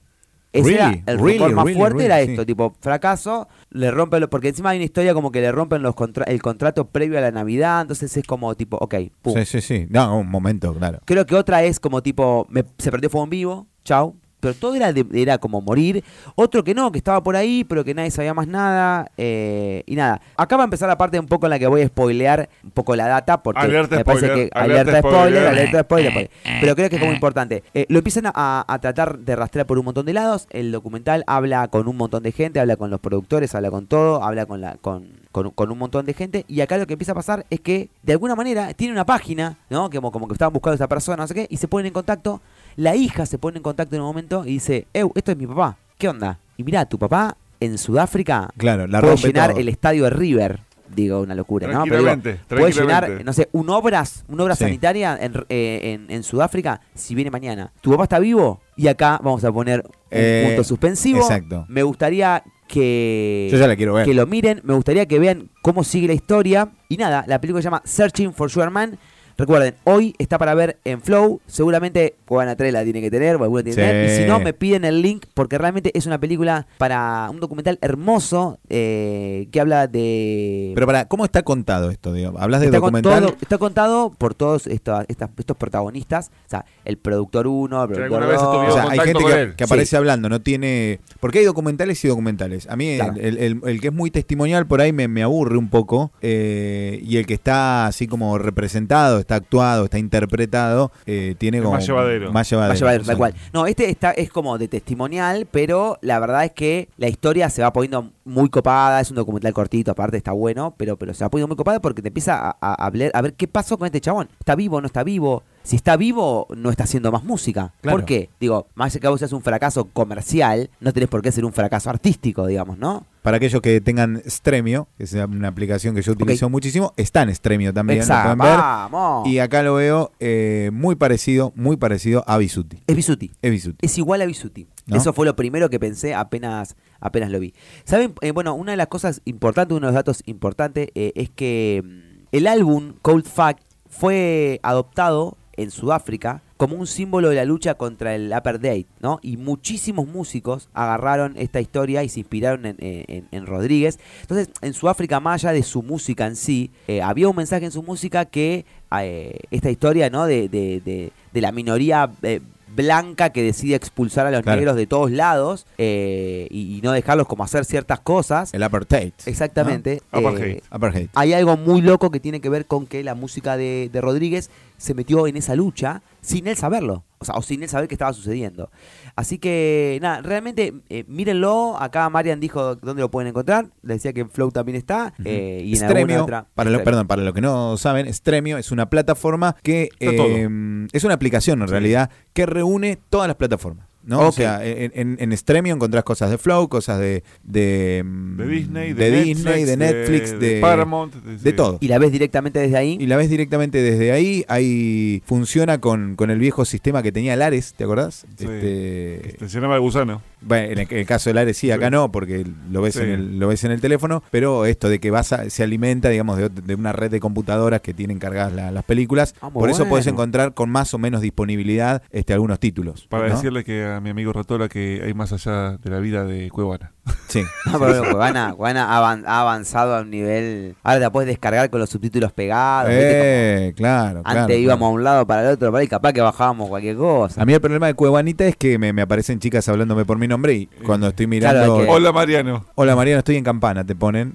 Ese 0.53 0.73
era 0.73 0.89
el 1.05 1.17
really, 1.19 1.37
rumor 1.37 1.53
más 1.53 1.65
really, 1.65 1.79
fuerte 1.79 2.05
era 2.05 2.23
sí. 2.23 2.31
esto, 2.31 2.45
tipo, 2.45 2.75
fracaso, 2.81 3.47
le 3.69 3.89
rompen 3.89 4.19
los, 4.19 4.29
porque 4.29 4.49
encima 4.49 4.71
hay 4.71 4.77
una 4.79 4.85
historia 4.85 5.13
como 5.13 5.31
que 5.31 5.39
le 5.39 5.51
rompen 5.51 5.81
los 5.81 5.95
contra- 5.95 6.25
el 6.25 6.41
contrato 6.41 6.89
previo 6.89 7.17
a 7.17 7.21
la 7.21 7.31
Navidad, 7.31 7.81
entonces 7.81 8.15
es 8.17 8.25
como 8.25 8.53
tipo, 8.55 8.77
ok, 8.77 8.95
pum. 9.21 9.33
Sí, 9.37 9.45
sí, 9.45 9.61
sí. 9.61 9.87
No, 9.89 10.17
un 10.19 10.29
momento, 10.29 10.73
claro. 10.73 10.99
Creo 11.05 11.25
que 11.25 11.35
otra 11.35 11.63
es 11.63 11.79
como 11.79 12.03
tipo, 12.03 12.45
me- 12.49 12.65
se 12.77 12.91
perdió 12.91 13.09
fuego 13.09 13.23
en 13.25 13.29
vivo, 13.29 13.67
chau. 13.85 14.17
Pero 14.41 14.53
todo 14.55 14.75
era, 14.75 14.91
de- 14.91 15.05
era 15.13 15.37
como 15.37 15.61
morir. 15.61 16.03
Otro 16.35 16.65
que 16.65 16.73
no, 16.73 16.91
que 16.91 16.97
estaba 16.97 17.23
por 17.23 17.37
ahí, 17.37 17.63
pero 17.63 17.85
que 17.85 17.93
nadie 17.93 18.11
sabía 18.11 18.33
más 18.33 18.47
nada. 18.47 19.09
eh, 19.17 19.83
y 19.85 19.95
nada. 19.95 20.19
Acá 20.35 20.57
va 20.57 20.63
a 20.63 20.65
empezar 20.65 20.89
la 20.89 20.97
parte 20.97 21.17
un 21.19 21.27
poco 21.27 21.45
en 21.45 21.51
la 21.51 21.59
que 21.59 21.67
voy 21.67 21.81
a 21.83 21.87
spoilear 21.87 22.49
un 22.63 22.71
poco 22.71 22.95
la 22.95 23.07
data. 23.07 23.41
Porque 23.41 23.61
Alerta 23.61 23.95
me 23.95 24.03
parece 24.03 24.25
spoiler, 24.27 24.49
que. 24.49 24.59
alerta 24.59 24.81
Alerta 24.91 24.99
spoiler, 25.07 25.21
spoiler. 25.41 25.47
alerta 25.47 25.79
spoiler. 25.83 26.11
spoiler. 26.11 26.31
Pero 26.59 26.75
creo 26.75 26.89
que 26.89 26.95
es 26.97 27.01
como 27.01 27.13
importante. 27.13 27.63
Eh, 27.73 27.85
lo 27.87 27.99
empiezan 27.99 28.25
a, 28.25 28.65
a 28.67 28.79
tratar 28.79 29.19
de 29.19 29.35
rastrear 29.35 29.65
por 29.67 29.77
un 29.79 29.85
montón 29.85 30.05
de 30.05 30.13
lados. 30.13 30.47
El 30.49 30.71
documental 30.71 31.23
habla 31.27 31.67
con 31.69 31.87
un 31.87 31.95
montón 31.95 32.23
de 32.23 32.31
gente, 32.31 32.59
habla 32.59 32.75
con 32.75 32.89
los 32.89 32.99
productores, 32.99 33.53
habla 33.55 33.69
con 33.71 33.85
todo, 33.87 34.23
habla 34.23 34.45
con 34.47 34.59
la 34.61 34.75
con, 34.81 35.07
con, 35.31 35.51
con 35.51 35.71
un 35.71 35.77
montón 35.77 36.05
de 36.05 36.13
gente. 36.13 36.45
Y 36.47 36.61
acá 36.61 36.77
lo 36.77 36.87
que 36.87 36.93
empieza 36.93 37.11
a 37.11 37.15
pasar 37.15 37.45
es 37.51 37.59
que, 37.59 37.89
de 38.03 38.13
alguna 38.13 38.35
manera, 38.35 38.73
tiene 38.73 38.93
una 38.93 39.05
página, 39.05 39.57
¿no? 39.69 39.89
Como, 39.89 40.11
como 40.11 40.27
que 40.27 40.33
estaban 40.33 40.51
buscando 40.53 40.73
a 40.73 40.75
esa 40.75 40.87
persona, 40.87 41.17
no 41.17 41.27
sé 41.27 41.33
qué, 41.35 41.47
y 41.49 41.57
se 41.57 41.67
ponen 41.67 41.87
en 41.87 41.93
contacto. 41.93 42.41
La 42.75 42.95
hija 42.95 43.25
se 43.25 43.37
pone 43.37 43.57
en 43.57 43.63
contacto 43.63 43.95
en 43.95 44.01
un 44.01 44.07
momento 44.07 44.43
y 44.45 44.53
dice, 44.53 44.87
Ew, 44.93 45.11
esto 45.15 45.31
es 45.31 45.37
mi 45.37 45.47
papá. 45.47 45.77
¿Qué 45.97 46.07
onda? 46.09 46.39
Y 46.57 46.63
mirá, 46.63 46.85
tu 46.85 46.97
papá 46.97 47.37
en 47.59 47.77
Sudáfrica 47.77 48.49
Claro, 48.57 48.87
la 48.87 49.01
puede 49.01 49.17
llenar 49.17 49.51
todo. 49.51 49.59
el 49.59 49.69
estadio 49.69 50.03
de 50.05 50.09
River. 50.11 50.59
Digo, 50.93 51.21
una 51.21 51.35
locura, 51.35 51.67
¿no? 51.71 51.83
Pero 51.85 51.99
digo, 51.99 52.35
puede 52.49 52.73
llenar, 52.73 53.23
no 53.23 53.31
sé, 53.31 53.47
un 53.53 53.69
obras, 53.69 54.25
una 54.27 54.43
obra 54.43 54.55
Sí. 54.55 54.65
sanitaria 54.65 55.17
en, 55.21 55.33
eh, 55.47 55.79
en- 55.93 56.11
en 56.13 56.23
Sudáfrica 56.23 56.81
si 56.95 57.15
viene 57.15 57.31
mañana. 57.31 57.71
¿Tu 57.79 57.91
papá 57.91 58.03
está 58.03 58.19
vivo? 58.19 58.59
Y 58.75 58.87
acá 58.89 59.17
vamos 59.23 59.41
a 59.45 59.51
poner 59.53 59.83
un 59.85 59.91
Eh, 60.09 60.43
punto 60.47 60.65
suspensivo. 60.65 61.19
exacto. 61.19 61.65
Me 61.69 61.83
gustaría 61.83 62.43
que, 62.67 63.47
Yo 63.51 63.57
ya 63.57 63.67
la 63.67 63.75
quiero 63.77 63.93
ver. 63.93 64.05
que 64.05 64.13
lo 64.13 64.25
miren, 64.27 64.59
me 64.63 64.73
gustaría 64.73 65.05
que 65.05 65.19
vean 65.19 65.49
cómo 65.61 65.83
sigue 65.85 66.07
la 66.07 66.13
historia. 66.13 66.69
Y 66.89 66.97
nada, 66.97 67.23
la 67.27 67.39
película 67.39 67.61
se 67.61 67.65
llama 67.65 67.81
Searching 67.85 68.33
for 68.33 68.49
Sugar 68.49 68.69
Man. 68.71 68.97
Recuerden, 69.41 69.73
hoy 69.85 70.13
está 70.19 70.37
para 70.37 70.53
ver 70.53 70.77
en 70.85 71.01
Flow. 71.01 71.41
Seguramente 71.47 72.13
Cubana 72.25 72.55
3 72.55 72.71
la 72.71 72.83
tiene 72.83 73.01
que 73.01 73.09
tener, 73.09 73.37
o 73.37 73.43
alguna 73.43 73.63
tiene 73.63 73.75
que 73.75 73.81
Sí. 73.81 73.87
tener. 73.87 74.05
Y 74.09 74.23
si 74.23 74.25
no, 74.29 74.39
me 74.39 74.53
piden 74.53 74.85
el 74.85 75.01
link 75.01 75.25
porque 75.33 75.57
realmente 75.57 75.91
es 75.97 76.05
una 76.05 76.19
película 76.19 76.67
para 76.77 77.27
un 77.31 77.39
documental 77.39 77.79
hermoso 77.81 78.59
eh, 78.69 79.47
que 79.51 79.59
habla 79.59 79.87
de. 79.87 80.71
Pero 80.75 80.85
para, 80.85 81.05
¿cómo 81.05 81.25
está 81.25 81.41
contado 81.43 81.89
esto? 81.89 82.13
Digo? 82.13 82.33
Hablas 82.37 82.59
de 82.61 82.67
está, 82.67 82.79
con 82.79 82.91
documental. 82.93 83.23
todo- 83.25 83.37
está 83.41 83.57
contado 83.57 84.13
por 84.17 84.35
todos 84.35 84.67
estos 84.67 85.57
protagonistas. 85.57 86.29
O 86.45 86.49
sea, 86.49 86.65
el 86.85 86.97
productor 86.97 87.47
1, 87.47 87.81
el 87.83 87.89
productor 87.89 88.03
alguna 88.21 88.25
vez 88.27 88.41
2. 88.41 88.43
estuvieron 88.43 88.71
O 88.71 88.73
sea, 88.73 88.91
hay 88.91 88.99
gente 88.99 89.55
que, 89.57 89.63
aparece 89.63 89.89
Sí. 89.89 89.95
hablando, 89.95 90.29
no 90.29 90.41
tiene. 90.41 90.99
Porque 91.19 91.39
hay 91.39 91.45
documentales 91.45 92.03
y 92.05 92.07
documentales. 92.07 92.67
A 92.69 92.75
mí, 92.75 92.89
el- 92.89 92.97
Claro. 92.99 93.13
el, 93.19 93.37
el- 93.37 93.61
el 93.65 93.81
que 93.81 93.87
es 93.87 93.93
muy 93.93 94.11
testimonial 94.11 94.67
por 94.67 94.81
ahí 94.81 94.93
me, 94.93 95.07
me 95.07 95.23
aburre 95.23 95.57
un 95.57 95.69
poco. 95.69 96.11
eh, 96.21 96.99
y 97.03 97.17
el 97.17 97.25
que 97.25 97.33
está 97.33 97.87
así 97.87 98.05
como 98.07 98.37
representado, 98.37 99.19
está 99.19 99.30
actuado, 99.35 99.85
está 99.85 99.97
interpretado, 99.99 100.91
eh, 101.05 101.35
tiene 101.37 101.57
Es 101.57 101.63
como. 101.63 101.75
más 101.75 101.85
llevadero. 101.87 102.31
Más 102.31 102.49
llevadero. 102.49 103.03
Tal 103.05 103.17
cual. 103.17 103.33
No, 103.53 103.65
este 103.67 103.89
está, 103.89 104.11
es 104.11 104.29
como 104.29 104.57
de 104.57 104.67
testimonial, 104.67 105.47
pero 105.49 105.97
la 106.01 106.19
verdad 106.19 106.45
es 106.45 106.51
que 106.51 106.89
la 106.97 107.07
historia 107.07 107.49
se 107.49 107.61
va 107.61 107.73
poniendo 107.73 108.11
muy 108.25 108.49
copada. 108.49 108.99
Es 109.01 109.09
un 109.09 109.15
documental 109.15 109.53
cortito, 109.53 109.91
aparte 109.91 110.17
está 110.17 110.31
bueno, 110.31 110.73
pero, 110.77 110.97
pero 110.97 111.13
se 111.13 111.23
va 111.23 111.29
poniendo 111.29 111.47
muy 111.49 111.57
copada 111.57 111.79
porque 111.79 112.01
te 112.01 112.09
empieza 112.09 112.35
a, 112.37 112.49
a- 112.61 112.73
a 112.73 112.85
hablar- 112.89 113.11
a 113.13 113.21
ver 113.21 113.33
qué 113.33 113.47
pasó 113.47 113.77
con 113.77 113.85
este 113.85 114.01
chabón. 114.01 114.29
¿Está 114.39 114.55
vivo 114.55 114.79
no 114.81 114.87
está 114.87 115.03
vivo? 115.03 115.43
Si 115.63 115.75
está 115.75 115.95
vivo, 115.97 116.47
no 116.55 116.69
está 116.69 116.83
haciendo 116.83 117.11
más 117.11 117.23
música. 117.23 117.73
Claro. 117.81 117.97
¿Por 117.97 118.05
qué? 118.05 118.29
Digo, 118.39 118.67
más 118.75 118.93
allá 118.93 118.99
que 118.99 119.07
vos 119.07 119.19
seas 119.19 119.33
un 119.33 119.41
fracaso 119.41 119.85
comercial, 119.85 120.69
no 120.79 120.91
tenés 120.93 121.09
por 121.09 121.21
qué 121.21 121.31
ser 121.31 121.45
un 121.45 121.53
fracaso 121.53 121.89
artístico, 121.89 122.47
digamos, 122.47 122.77
¿no? 122.77 123.05
Para 123.21 123.37
aquellos 123.37 123.61
que 123.61 123.79
tengan 123.81 124.23
Stremio, 124.25 124.87
que 124.97 125.03
es 125.03 125.13
una 125.13 125.49
aplicación 125.49 125.93
que 125.93 126.01
yo 126.01 126.13
utilizo 126.13 126.49
muchísimo, 126.49 126.93
está 126.97 127.21
en 127.21 127.35
Stremio 127.35 127.71
también. 127.71 127.99
Exacto. 127.99 128.35
Vamos. 128.35 129.27
Y 129.27 129.37
acá 129.37 129.61
lo 129.61 129.75
veo 129.75 130.11
eh, 130.19 130.71
muy 130.73 130.95
parecido, 130.95 131.53
muy 131.55 131.77
parecido 131.77 132.23
a 132.25 132.39
Bisuti. 132.39 132.81
Es 132.87 132.95
Bisuti. 132.95 133.31
Es 133.43 133.51
Bisuti. 133.51 133.77
Es 133.85 133.97
igual 133.99 134.21
a 134.21 134.25
Bisuti. 134.25 134.67
¿No? 134.87 134.97
Eso 134.97 135.13
fue 135.13 135.27
lo 135.27 135.35
primero 135.35 135.69
que 135.69 135.79
pensé 135.79 136.15
apenas, 136.15 136.75
apenas 136.99 137.29
lo 137.29 137.39
vi. 137.39 137.53
¿Saben? 137.83 138.15
Eh, 138.21 138.31
bueno, 138.31 138.55
una 138.55 138.71
de 138.71 138.77
las 138.77 138.87
cosas 138.87 139.21
importantes, 139.25 139.77
uno 139.77 139.85
de 139.85 139.91
los 139.91 139.95
datos 139.95 140.23
importantes, 140.25 140.89
eh, 140.95 141.11
es 141.15 141.29
que 141.29 141.83
mm, 141.85 142.27
el 142.31 142.47
álbum 142.47 142.93
Cold 143.03 143.25
Fact 143.25 143.61
fue 143.87 144.59
adoptado 144.63 145.37
en 145.57 145.71
Sudáfrica 145.71 146.41
como 146.57 146.75
un 146.75 146.87
símbolo 146.87 147.29
de 147.29 147.35
la 147.35 147.45
lucha 147.45 147.73
contra 147.73 148.13
el 148.15 148.31
apartheid, 148.31 148.85
¿no? 148.99 149.19
Y 149.23 149.37
muchísimos 149.37 150.07
músicos 150.07 150.69
agarraron 150.73 151.33
esta 151.37 151.59
historia 151.59 152.03
y 152.03 152.09
se 152.09 152.19
inspiraron 152.19 152.65
en, 152.65 152.75
en- 152.79 153.45
Rodríguez. 153.47 153.99
Entonces, 154.21 154.49
en 154.61 154.73
Sudáfrica, 154.73 155.19
más 155.19 155.43
allá 155.43 155.53
de 155.53 155.63
su 155.63 155.81
música 155.81 156.27
en 156.27 156.35
sí, 156.35 156.71
eh, 156.87 157.01
había 157.01 157.27
un 157.29 157.35
mensaje 157.35 157.65
en 157.65 157.71
su 157.71 157.81
música 157.83 158.25
que 158.25 158.65
eh, 159.01 159.39
esta 159.49 159.71
historia, 159.71 160.09
¿no? 160.09 160.25
De, 160.25 160.47
de- 160.49 160.81
de- 160.85 161.11
de 161.33 161.41
la 161.41 161.51
minoría 161.51 162.11
eh, 162.21 162.41
blanca 162.75 163.29
que 163.31 163.43
decide 163.43 163.75
expulsar 163.75 164.25
a 164.27 164.31
los 164.31 164.41
Claro. 164.41 164.57
negros 164.57 164.75
de 164.75 164.87
todos 164.87 165.11
lados 165.11 165.65
eh, 165.77 166.47
y, 166.49 166.77
y 166.77 166.81
no 166.81 166.91
dejarlos 166.91 167.27
como 167.27 167.43
hacer 167.43 167.65
ciertas 167.65 167.99
cosas. 167.99 168.53
El 168.53 168.63
apartheid. 168.63 169.11
Exactamente. 169.25 170.01
¿no? 170.11 170.19
Apartheid. 170.19 170.51
eh, 170.57 170.63
Apartheid. 170.69 171.07
hay 171.13 171.33
algo 171.33 171.57
muy 171.57 171.81
loco 171.81 172.11
que 172.11 172.19
tiene 172.19 172.41
que 172.41 172.49
ver 172.49 172.65
con 172.65 172.85
que 172.87 173.03
la 173.03 173.15
música 173.15 173.57
de, 173.57 173.89
de 173.91 174.01
Rodríguez 174.01 174.49
se 174.77 174.93
metió 174.93 175.27
en 175.27 175.37
esa 175.37 175.55
lucha 175.55 176.01
sin 176.21 176.47
él 176.47 176.55
saberlo. 176.57 177.03
O 177.21 177.25
sea, 177.25 177.35
o 177.35 177.43
sin 177.43 177.61
él 177.61 177.69
saber 177.69 177.87
qué 177.87 177.93
estaba 177.93 178.11
sucediendo. 178.13 178.71
Así 179.15 179.37
que, 179.37 179.99
nada, 180.01 180.23
realmente, 180.23 180.73
eh, 180.89 181.03
mírenlo. 181.07 181.77
Acá 181.79 182.09
Marian 182.09 182.39
dijo 182.39 182.75
dónde 182.77 183.03
lo 183.03 183.11
pueden 183.11 183.27
encontrar. 183.29 183.67
Le 183.83 183.93
decía 183.93 184.11
que 184.11 184.21
en 184.21 184.31
Flow 184.31 184.49
también 184.51 184.75
está. 184.75 185.13
eh, 185.23 185.61
y 185.63 185.77
en 185.77 185.83
alguna 185.83 186.23
otra. 186.23 186.47
para 186.55 186.71
lo, 186.71 186.83
perdón, 186.83 187.05
para 187.07 187.21
los 187.21 187.33
que 187.35 187.41
no 187.41 187.77
saben, 187.77 188.11
Stremio 188.11 188.57
es 188.57 188.71
una 188.71 188.89
plataforma 188.89 189.55
que 189.61 189.89
eh, 189.99 190.87
es 190.91 191.03
una 191.03 191.13
aplicación 191.13 191.61
en 191.61 191.67
Sí. 191.67 191.71
realidad 191.71 192.09
que 192.33 192.47
reúne 192.47 192.97
todas 193.09 193.27
las 193.27 193.35
plataformas. 193.37 193.87
¿No? 194.03 194.27
O 194.27 194.31
sea, 194.31 194.65
en, 194.65 194.91
en- 194.95 195.17
en 195.19 195.37
Stremio 195.37 195.73
encontrás 195.75 196.03
cosas 196.03 196.29
de 196.31 196.37
Flow, 196.37 196.67
cosas 196.69 196.99
de 196.99 197.23
de, 197.43 198.03
mm, 198.05 198.37
De 198.37 198.47
Disney, 198.47 198.93
de, 198.93 199.11
de, 199.11 199.21
Disney, 199.23 199.63
de 199.65 199.77
Netflix, 199.77 200.39
de, 200.39 200.59
Paramount, 200.61 201.13
de 201.15 201.53
todo. 201.53 201.77
Y 201.81 201.87
la 201.87 201.97
ves 201.99 202.11
directamente 202.11 202.59
desde 202.59 202.77
ahí. 202.77 202.97
Y 202.99 203.05
la 203.07 203.17
ves 203.17 203.29
directamente 203.29 203.81
desde 203.81 204.11
ahí. 204.11 204.43
Ahí 204.47 205.21
funciona 205.25 205.79
con, 205.79 206.15
con 206.15 206.29
el 206.31 206.39
viejo 206.39 206.65
sistema 206.65 207.03
que 207.03 207.11
tenía 207.11 207.35
Lares, 207.35 207.73
¿te 207.75 207.83
acordás? 207.83 208.25
Sí. 208.37 208.45
Este, 208.45 209.27
Estacionaba 209.29 209.75
el 209.75 209.81
gusano. 209.81 210.21
bueno, 210.41 210.65
en 210.71 210.79
el, 210.79 210.87
en 210.89 210.97
el 210.97 211.05
caso 211.05 211.29
del 211.29 211.35
Lares 211.35 211.57
sí, 211.57 211.71
acá 211.71 211.87
Sí. 211.87 211.91
no, 211.91 212.11
porque 212.11 212.45
lo 212.71 212.81
ves, 212.81 212.95
Sí. 212.95 213.01
en 213.01 213.09
el, 213.09 213.39
lo 213.39 213.47
ves 213.47 213.63
en 213.63 213.71
el 213.71 213.81
teléfono, 213.81 214.23
pero 214.31 214.65
esto 214.65 214.89
de 214.89 214.99
que 214.99 215.11
vas 215.11 215.33
a- 215.33 215.49
se 215.49 215.63
alimenta, 215.63 216.09
digamos, 216.09 216.37
de, 216.37 216.49
de 216.49 216.75
una 216.75 216.91
red 216.93 217.11
de 217.11 217.19
computadoras 217.19 217.81
que 217.81 217.93
tienen 217.93 218.19
cargadas 218.19 218.53
la- 218.53 218.71
las 218.71 218.83
películas. 218.83 219.35
Ah, 219.41 219.49
Por 219.49 219.69
eso 219.69 219.87
puedes 219.87 220.07
encontrar 220.07 220.53
con 220.53 220.69
más 220.69 220.93
o 220.93 220.97
menos 220.97 221.21
disponibilidad 221.21 222.01
este, 222.11 222.33
algunos 222.33 222.59
títulos. 222.59 223.05
Para 223.07 223.27
¿no? 223.29 223.35
decirle 223.35 223.63
que 223.63 223.83
a 223.95 224.01
mi 224.01 224.09
amigo 224.09 224.33
Ratola 224.33 224.67
que 224.69 225.01
hay 225.03 225.13
más 225.13 225.31
allá 225.33 225.77
de 225.77 225.89
la 225.89 225.99
vida 225.99 226.23
de 226.25 226.49
Cuevana. 226.49 226.91
Sí. 227.27 227.43
No, 227.71 227.79
pero 227.79 228.01
Cuevana, 228.03 228.53
Cuevana 228.55 228.85
ha 228.89 228.97
avan- 228.99 229.23
ha 229.25 229.41
avanzado 229.41 229.95
a 229.95 230.01
un 230.01 230.09
nivel. 230.09 230.75
Ahora 230.83 230.95
te 230.97 231.01
la 231.01 231.09
puedes 231.11 231.27
descargar 231.27 231.69
con 231.69 231.79
los 231.79 231.89
subtítulos 231.89 232.31
pegados. 232.33 232.89
Eh, 232.93 233.73
claro, 233.75 234.21
Antes 234.25 234.57
íbamos 234.59 234.79
claro. 234.79 234.91
a 234.91 234.95
un 234.95 235.03
lado 235.03 235.27
para 235.27 235.41
el 235.43 235.53
otro, 235.53 235.71
para 235.71 235.81
ahí 235.81 235.87
capaz 235.87 236.11
que 236.13 236.21
bajábamos 236.21 236.67
cualquier 236.69 236.97
cosa. 236.97 237.41
A 237.41 237.45
mí 237.45 237.53
el 237.53 237.61
problema 237.61 237.87
de 237.87 237.93
Cuevanita 237.93 238.45
es 238.45 238.55
que 238.57 238.77
me, 238.77 238.91
me 238.93 239.01
aparecen 239.01 239.39
chicas 239.39 239.67
hablándome 239.69 240.03
por 240.05 240.17
mi 240.17 240.27
nombre 240.27 240.53
y 240.53 240.65
cuando 240.85 241.07
estoy 241.07 241.27
mirando... 241.27 241.57
Claro, 241.59 241.79
es 241.81 241.85
que- 241.87 241.91
Hola 241.93 242.11
Mariano. 242.11 242.65
Hola 242.75 242.95
Mariano, 242.95 243.19
estoy 243.19 243.37
en 243.37 243.43
campana, 243.43 243.85
te 243.85 243.95
ponen. 243.95 244.33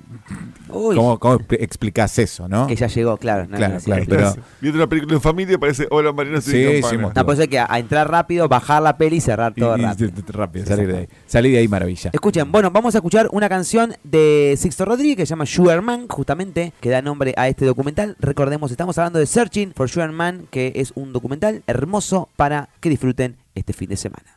Uy, 0.68 0.96
¿Cómo, 0.96 1.18
cómo 1.18 1.38
expl- 1.38 1.56
explicás 1.60 2.18
eso, 2.18 2.48
no? 2.48 2.66
que 2.66 2.76
ya 2.76 2.86
llegó, 2.88 3.16
claro. 3.16 3.46
no, 3.48 3.56
Claro, 3.56 3.74
no, 3.74 3.80
sí. 3.80 3.86
claro, 3.86 4.04
pero- 4.08 4.34
Viendo 4.60 4.78
una 4.78 4.88
película 4.88 5.14
en 5.14 5.20
familia 5.20 5.58
parece 5.58 5.86
Hola 5.90 6.12
Mariano 6.12 6.38
estoy 6.38 6.54
Sí, 6.76 6.82
sí. 6.82 6.96
No, 6.96 7.26
pues 7.26 7.38
hay 7.38 7.48
que 7.48 7.58
a, 7.58 7.66
a 7.70 7.78
entrar 7.78 8.10
rápido, 8.10 8.48
bajar 8.48 8.82
la 8.82 8.96
peli 8.96 9.16
y 9.16 9.20
cerrar 9.20 9.52
Y- 9.56 9.60
todo 9.60 9.76
y- 9.78 9.82
rápido. 9.82 10.10
t- 10.10 10.32
rápido, 10.32 10.66
salir 10.66 10.86
de 10.92 10.98
ahí. 10.98 11.08
Salí 11.26 11.50
de 11.52 11.58
ahí, 11.58 11.68
maravilla. 11.68 12.10
Escuchen, 12.12 12.50
bueno, 12.50 12.70
vamos 12.70 12.94
a 12.94 12.98
escuchar 12.98 13.28
una 13.32 13.48
canción 13.48 13.94
de 14.04 14.54
Sixto 14.58 14.84
Rodríguez 14.84 15.16
que 15.16 15.26
se 15.26 15.30
llama 15.30 15.46
Sugar 15.46 15.82
Man, 15.82 16.08
justamente, 16.08 16.72
que 16.80 16.90
da 16.90 17.02
nombre 17.02 17.32
a 17.36 17.48
este 17.48 17.64
documental. 17.64 18.16
Recordemos, 18.18 18.70
estamos 18.70 18.96
hablando 18.98 19.18
de 19.18 19.26
Searching 19.26 19.72
for 19.74 19.88
Sugar 19.88 20.12
Man, 20.12 20.46
que 20.50 20.72
es 20.76 20.92
un 20.96 21.12
documental 21.12 21.62
hermoso 21.66 22.28
para 22.36 22.68
que 22.80 22.88
disfruten 22.90 23.36
este 23.54 23.72
fin 23.72 23.88
de 23.88 23.96
semana. 23.96 24.36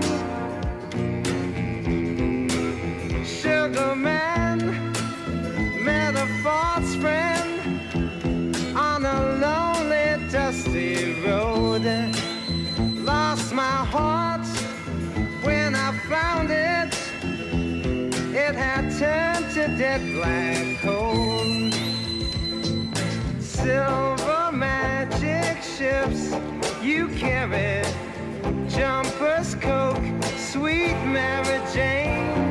Sugar 3.71 3.95
man, 3.95 4.59
met 5.81 6.15
a 6.15 6.27
false 6.43 6.93
friend 6.95 7.79
on 8.75 9.05
a 9.05 9.37
lonely, 9.39 10.29
dusty 10.29 11.13
road. 11.21 11.85
Lost 13.05 13.53
my 13.53 13.61
heart 13.93 14.45
when 15.43 15.73
I 15.73 15.97
found 16.09 16.49
it. 16.51 16.93
It 18.35 18.55
had 18.55 18.91
turned 18.99 19.53
to 19.53 19.67
dead 19.77 20.01
black 20.15 20.81
coal. 20.81 21.71
Silver 23.39 24.51
magic 24.51 25.63
ships 25.63 26.35
you 26.83 27.07
carry, 27.07 27.85
jumpers, 28.67 29.55
coke, 29.55 30.03
sweet 30.35 30.97
Mary 31.05 31.61
Jane. 31.73 32.50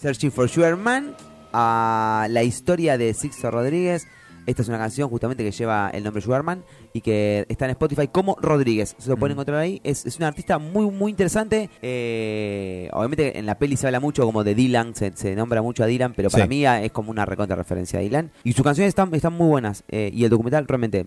Searching 0.00 0.32
for 0.32 0.48
Sugar 0.48 0.76
Man, 0.78 1.14
a 1.52 2.26
la 2.30 2.42
historia 2.42 2.96
de 2.96 3.12
Sixto 3.12 3.50
Rodríguez. 3.50 4.06
Esta 4.46 4.62
es 4.62 4.68
una 4.68 4.78
canción 4.78 5.08
justamente 5.08 5.44
que 5.44 5.50
lleva 5.52 5.90
el 5.92 6.02
nombre 6.02 6.20
Sugarman 6.22 6.64
y 6.92 7.00
que 7.02 7.44
está 7.48 7.66
en 7.66 7.72
Spotify 7.72 8.08
como 8.08 8.36
Rodríguez. 8.40 8.96
Se 8.98 9.08
lo 9.10 9.16
pueden 9.16 9.36
Mm. 9.36 9.38
encontrar 9.38 9.58
ahí. 9.58 9.80
Es, 9.84 10.06
es 10.06 10.16
un 10.16 10.24
artista 10.24 10.58
muy, 10.58 10.90
muy 10.90 11.10
interesante. 11.10 11.68
Eh, 11.82 12.88
obviamente 12.92 13.38
en 13.38 13.46
la 13.46 13.58
peli 13.58 13.76
se 13.76 13.86
habla 13.86 14.00
mucho 14.00 14.24
como 14.24 14.42
de 14.42 14.54
Dylan, 14.54 14.94
se, 14.94 15.12
se 15.14 15.36
nombra 15.36 15.62
mucho 15.62 15.84
a 15.84 15.86
Dylan, 15.86 16.14
pero 16.14 16.30
para 16.30 16.44
Sí. 16.44 16.48
mí 16.48 16.64
es 16.66 16.90
como 16.92 17.10
una 17.10 17.24
recontra 17.26 17.54
referencia 17.56 17.98
a 17.98 18.02
Dylan. 18.02 18.30
Y 18.42 18.52
sus 18.54 18.64
canciones 18.64 18.88
están, 18.88 19.14
están 19.14 19.34
muy 19.34 19.48
buenas. 19.48 19.84
eh, 19.88 20.10
y 20.12 20.24
el 20.24 20.30
documental 20.30 20.66
realmente, 20.66 21.06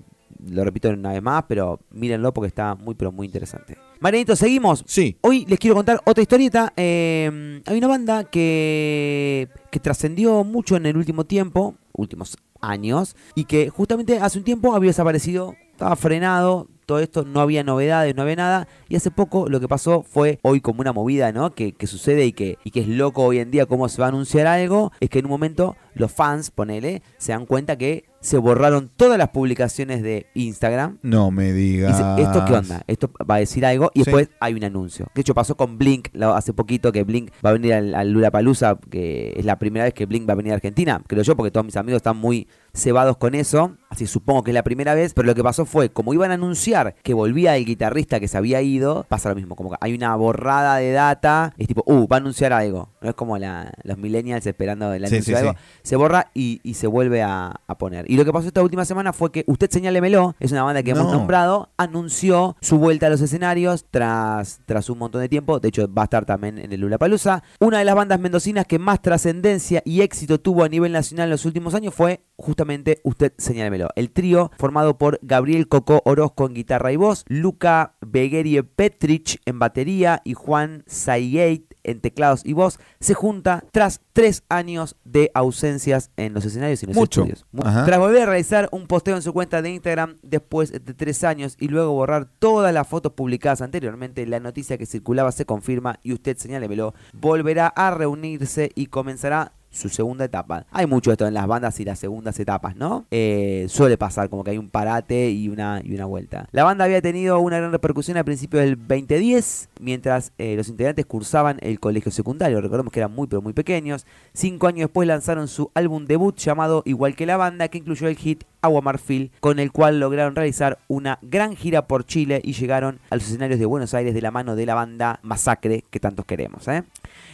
lo 0.50 0.63
repito 0.63 0.90
una 0.90 1.12
vez 1.13 1.22
más, 1.22 1.44
pero 1.48 1.80
mírenlo 1.92 2.34
porque 2.34 2.48
está 2.48 2.75
muy, 2.75 2.96
pero 2.96 3.12
muy 3.12 3.28
interesante. 3.28 3.78
Marianito, 4.00 4.36
seguimos. 4.36 4.84
Sí. 4.88 5.18
Hoy 5.22 5.46
les 5.48 5.60
quiero 5.60 5.75
contar 5.75 6.00
otra 6.06 6.22
historieta. 6.22 6.74
Eh, 6.75 7.62
hay 7.66 7.78
una 7.78 7.88
banda 7.88 8.24
que, 8.25 9.48
que 9.72 9.80
trascendió 9.80 10.44
mucho 10.44 10.75
en 10.75 10.86
el 10.86 10.98
último 10.98 11.25
tiempo, 11.25 11.75
últimos 11.94 12.38
años, 12.63 13.15
y 13.36 13.46
que 13.46 13.70
justamente 13.70 14.20
hace 14.20 14.39
un 14.39 14.43
tiempo 14.43 14.74
había 14.74 14.89
desaparecido, 14.89 15.55
estaba 15.72 15.96
frenado, 15.96 16.67
todo 16.86 17.00
esto, 17.00 17.24
no 17.24 17.39
había 17.39 17.63
novedades, 17.63 18.15
no 18.15 18.24
había 18.24 18.36
nada, 18.36 18.67
y 18.89 18.96
hace 18.96 19.12
poco 19.12 19.48
lo 19.50 19.60
que 19.60 19.67
pasó 19.67 20.03
fue 20.03 20.39
hoy 20.41 20.62
como 20.62 20.82
una 20.82 20.93
movida, 20.93 21.32
¿no? 21.32 21.53
Que, 21.53 21.72
que 21.74 21.88
sucede 21.88 22.25
y 22.25 22.34
que, 22.34 22.58
y 22.63 22.72
que 22.72 22.82
es 22.82 22.88
loco 22.88 23.24
hoy 23.24 23.39
en 23.39 23.51
día 23.51 23.65
cómo 23.65 23.88
se 23.89 24.01
va 24.01 24.08
a 24.08 24.10
anunciar 24.10 24.48
algo, 24.48 24.91
es 25.00 25.10
que 25.10 25.20
en 25.20 25.25
un 25.25 25.32
momento 25.32 25.75
los 25.93 26.12
fans, 26.12 26.51
ponele, 26.51 27.01
se 27.17 27.32
dan 27.32 27.46
cuenta 27.46 27.77
que 27.77 28.05
se 28.24 28.38
borraron 28.38 28.89
todas 28.96 29.18
las 29.18 29.30
publicaciones 29.30 30.01
de 30.01 30.27
Instagram 30.34 30.98
No 31.01 31.30
me 31.30 31.51
digas. 31.51 31.98
dice, 31.98 32.22
¿esto 32.24 32.46
qué 32.46 32.53
onda? 32.53 32.82
Esto 32.88 33.12
va 33.30 33.36
a 33.36 33.39
decir 33.39 33.65
algo 33.65 33.92
y 33.94 34.00
Sí. 34.00 34.06
después 34.06 34.30
hay 34.39 34.53
un 34.53 34.63
anuncio. 34.63 35.08
De 35.13 35.22
hecho, 35.22 35.34
pasó 35.34 35.56
con 35.58 35.77
Blink 35.77 36.08
hace 36.34 36.53
poquito 36.53 36.92
que 36.94 37.03
Blink 37.03 37.32
va 37.46 37.50
a 37.50 37.53
venir 37.53 37.74
al, 37.74 37.94
al 37.94 38.12
Lollapalooza, 38.12 38.77
que 38.89 39.34
es 39.36 39.44
la 39.46 39.60
primera 39.60 39.84
vez 39.86 39.94
que 39.94 40.06
Blink 40.06 40.27
va 40.27 40.34
a 40.34 40.38
venir 40.38 40.53
a 40.53 40.56
Argentina, 40.56 41.01
creo 41.06 41.22
yo, 41.22 41.36
porque 41.36 41.51
todos 41.51 41.65
mis 41.65 41.75
amigos 41.75 41.98
están 41.98 42.15
muy 42.18 42.48
cebados 42.74 43.18
con 43.18 43.36
eso, 43.36 43.75
así 43.89 44.08
supongo 44.08 44.42
que 44.44 44.51
es 44.51 44.56
la 44.56 44.63
primera 44.63 44.96
vez, 44.96 45.13
pero 45.13 45.27
lo 45.27 45.36
que 45.36 45.44
pasó 45.44 45.65
fue, 45.65 45.89
como 45.89 46.13
iban 46.13 46.32
a 46.32 46.36
anunciar 46.36 46.96
que 47.03 47.13
volvía 47.13 47.56
el 47.56 47.65
guitarrista 47.65 48.20
que 48.20 48.27
se 48.27 48.38
había 48.38 48.62
ido, 48.63 49.06
pasa 49.10 49.30
lo 49.30 49.36
mismo, 49.36 49.56
como 49.56 49.70
que 49.70 49.75
hay 49.80 49.94
una 49.94 50.15
borrada 50.15 50.77
de 50.77 50.92
data, 50.92 51.53
es 51.60 51.68
tipo, 51.68 51.84
uh, 51.86 52.08
va 52.08 52.15
a 52.15 52.20
anunciar 52.20 52.51
algo, 52.51 52.89
no 53.01 53.10
es 53.10 53.15
como 53.15 53.38
la- 53.38 53.72
los 53.84 53.98
millennials 54.00 54.48
esperando 54.48 54.92
el 54.94 55.03
anuncio 55.06 55.22
sí, 55.24 55.32
de 55.34 55.38
algo, 55.38 55.56
se 55.84 55.96
borra 55.98 56.32
y, 56.34 56.62
y 56.63 56.74
se 56.75 56.88
vuelve 56.88 57.22
a, 57.22 57.60
a 57.68 57.77
poner. 57.77 58.10
Y 58.13 58.15
lo 58.15 58.25
que 58.25 58.32
pasó 58.32 58.46
esta 58.46 58.62
última 58.62 58.86
semana 58.86 59.12
fue 59.12 59.32
que 59.32 59.43
Usted 59.48 59.72
Señálemelo, 59.72 60.36
es 60.39 60.51
una 60.51 60.62
banda 60.62 60.84
que 60.84 60.91
hemos 60.91 61.05
No. 61.05 61.13
nombrado, 61.13 61.72
anunció 61.77 62.55
su 62.62 62.77
vuelta 62.77 63.08
a 63.08 63.10
los 63.10 63.22
escenarios 63.22 63.86
tras, 63.89 64.62
tras 64.67 64.88
un 64.91 65.00
montón 65.00 65.22
de 65.22 65.29
tiempo. 65.29 65.60
De 65.60 65.70
hecho, 65.70 65.91
va 65.91 66.03
a 66.03 66.05
estar 66.05 66.24
también 66.24 66.60
en 66.60 66.72
el 66.72 66.79
Lula 66.79 67.00
Palusa. 67.00 67.41
Una 67.60 67.79
de 67.79 67.86
las 67.86 67.96
bandas 67.96 68.20
mendocinas 68.20 68.67
que 68.67 68.77
más 68.77 69.01
trascendencia 69.01 69.82
y 69.84 70.01
éxito 70.01 70.39
tuvo 70.39 70.63
a 70.63 70.70
nivel 70.70 70.91
nacional 70.91 71.24
en 71.24 71.32
los 71.32 71.46
últimos 71.46 71.74
años 71.74 71.96
fue 71.96 72.22
justamente 72.36 73.01
Usted 73.03 73.34
Señálemelo. 73.39 73.89
El 73.96 74.12
trío, 74.12 74.51
formado 74.60 75.00
por 75.00 75.17
Gabriel 75.24 75.67
Coco 75.67 76.03
Orozco 76.05 76.46
en 76.46 76.53
guitarra 76.53 76.91
y 76.91 76.98
voz, 76.98 77.25
Luca 77.29 77.96
Beguerie 78.05 78.62
Petrich 78.62 79.41
en 79.48 79.58
batería 79.58 80.22
y 80.24 80.36
Juan 80.36 80.84
Saigate 80.86 81.73
en 81.84 82.00
teclados 82.02 82.42
y 82.46 82.54
voz, 82.54 82.80
se 83.00 83.13
junta 83.13 83.63
tras 83.72 84.02
tres 84.13 84.44
años 84.50 84.96
de 85.04 85.32
ausencias 85.34 86.12
en 86.18 86.34
los 86.34 86.46
escenarios 86.46 86.82
y 86.82 86.86
en 86.86 86.90
los 86.92 86.98
Mucho. 86.98 87.22
estudios. 87.22 87.46
Mu- 87.52 87.63
Ajá. 87.66 87.86
Tras 87.86 88.00
volver 88.00 88.24
a 88.24 88.25
realizar 88.28 88.70
un 88.72 88.88
posteo 88.88 89.16
en 89.16 89.22
su 89.22 89.34
cuenta 89.34 89.62
de 89.62 89.70
Instagram 89.72 90.18
después 90.22 90.72
de 90.72 90.80
tres 90.94 91.24
años 91.24 91.56
y 91.60 91.68
luego 91.68 91.92
borrar 91.94 92.25
todas 92.40 92.74
las 92.74 92.88
fotos 92.88 93.13
publicadas 93.13 93.62
anteriormente, 93.62 94.25
la 94.25 94.40
noticia 94.40 94.78
que 94.78 94.86
circulaba 94.86 95.32
se 95.32 95.46
confirma 95.46 96.00
y 96.04 96.13
usted 96.13 96.38
señálemelo, 96.38 96.94
volverá 97.13 97.68
a 97.68 97.92
reunirse 97.92 98.72
y 98.75 98.88
comenzará 98.88 99.54
su 99.74 99.89
segunda 99.89 100.25
etapa. 100.25 100.65
Hay 100.72 100.86
mucho 100.86 101.12
esto 101.12 101.27
en 101.27 101.34
las 101.34 101.48
bandas 101.48 101.80
y 101.80 101.86
las 101.86 102.00
segundas 102.00 102.39
etapas, 102.39 102.75
¿no? 102.75 103.06
Eh, 103.12 103.65
suele 103.70 103.98
pasar 103.98 104.30
como 104.30 104.44
que 104.44 104.51
hay 104.51 104.58
un 104.58 104.70
parate 104.70 105.30
y 105.32 105.50
una, 105.50 105.82
y 105.84 105.94
una 105.94 106.06
vuelta. 106.06 106.48
La 106.51 106.63
banda 106.63 106.86
había 106.86 107.01
tenido 107.01 107.39
una 107.39 107.58
gran 107.58 107.72
repercusión 107.72 108.18
a 108.18 108.24
principios 108.24 108.63
del 108.63 108.77
2010, 108.77 109.70
mientras 109.82 110.32
eh, 110.38 110.56
los 110.56 110.70
integrantes 110.70 111.06
cursaban 111.06 111.58
el 111.62 111.80
colegio 111.80 112.12
secundario. 112.12 112.62
Recordemos 112.62 112.94
que 112.94 113.00
eran 113.00 113.13
muy 113.13 113.27
pero 113.27 113.42
muy 113.42 113.53
pequeños. 113.53 114.06
Cinco 114.34 114.68
años 114.68 114.88
después 114.88 115.08
lanzaron 115.08 115.48
su 115.48 115.72
álbum 115.74 116.06
debut 116.06 116.38
llamado 116.38 116.84
Igual 116.86 117.15
que 117.15 117.25
la 117.25 117.38
banda, 117.38 117.68
que 117.68 117.80
incluyó 117.80 118.08
el 118.08 118.15
hit 118.15 118.44
Agua 118.62 118.82
Marfil, 118.82 119.32
con 119.42 119.60
el 119.60 119.72
cual 119.72 120.00
lograron 120.00 120.36
realizar 120.36 120.80
una 120.88 121.20
gran 121.22 121.56
gira 121.56 121.86
por 121.86 122.06
Chile 122.06 122.42
y 122.44 122.53
llegaron 122.53 123.00
a 123.10 123.15
los 123.15 123.25
escenarios 123.25 123.60
de 123.60 123.65
Buenos 123.65 123.94
Aires 123.94 124.13
de 124.13 124.22
la 124.22 124.32
mano 124.32 124.56
de 124.56 124.65
la 124.65 124.74
banda 124.74 125.20
Masacre 125.22 125.84
que 125.89 126.00
tantos 126.00 126.25
queremos. 126.25 126.68
¿eh? 126.70 126.84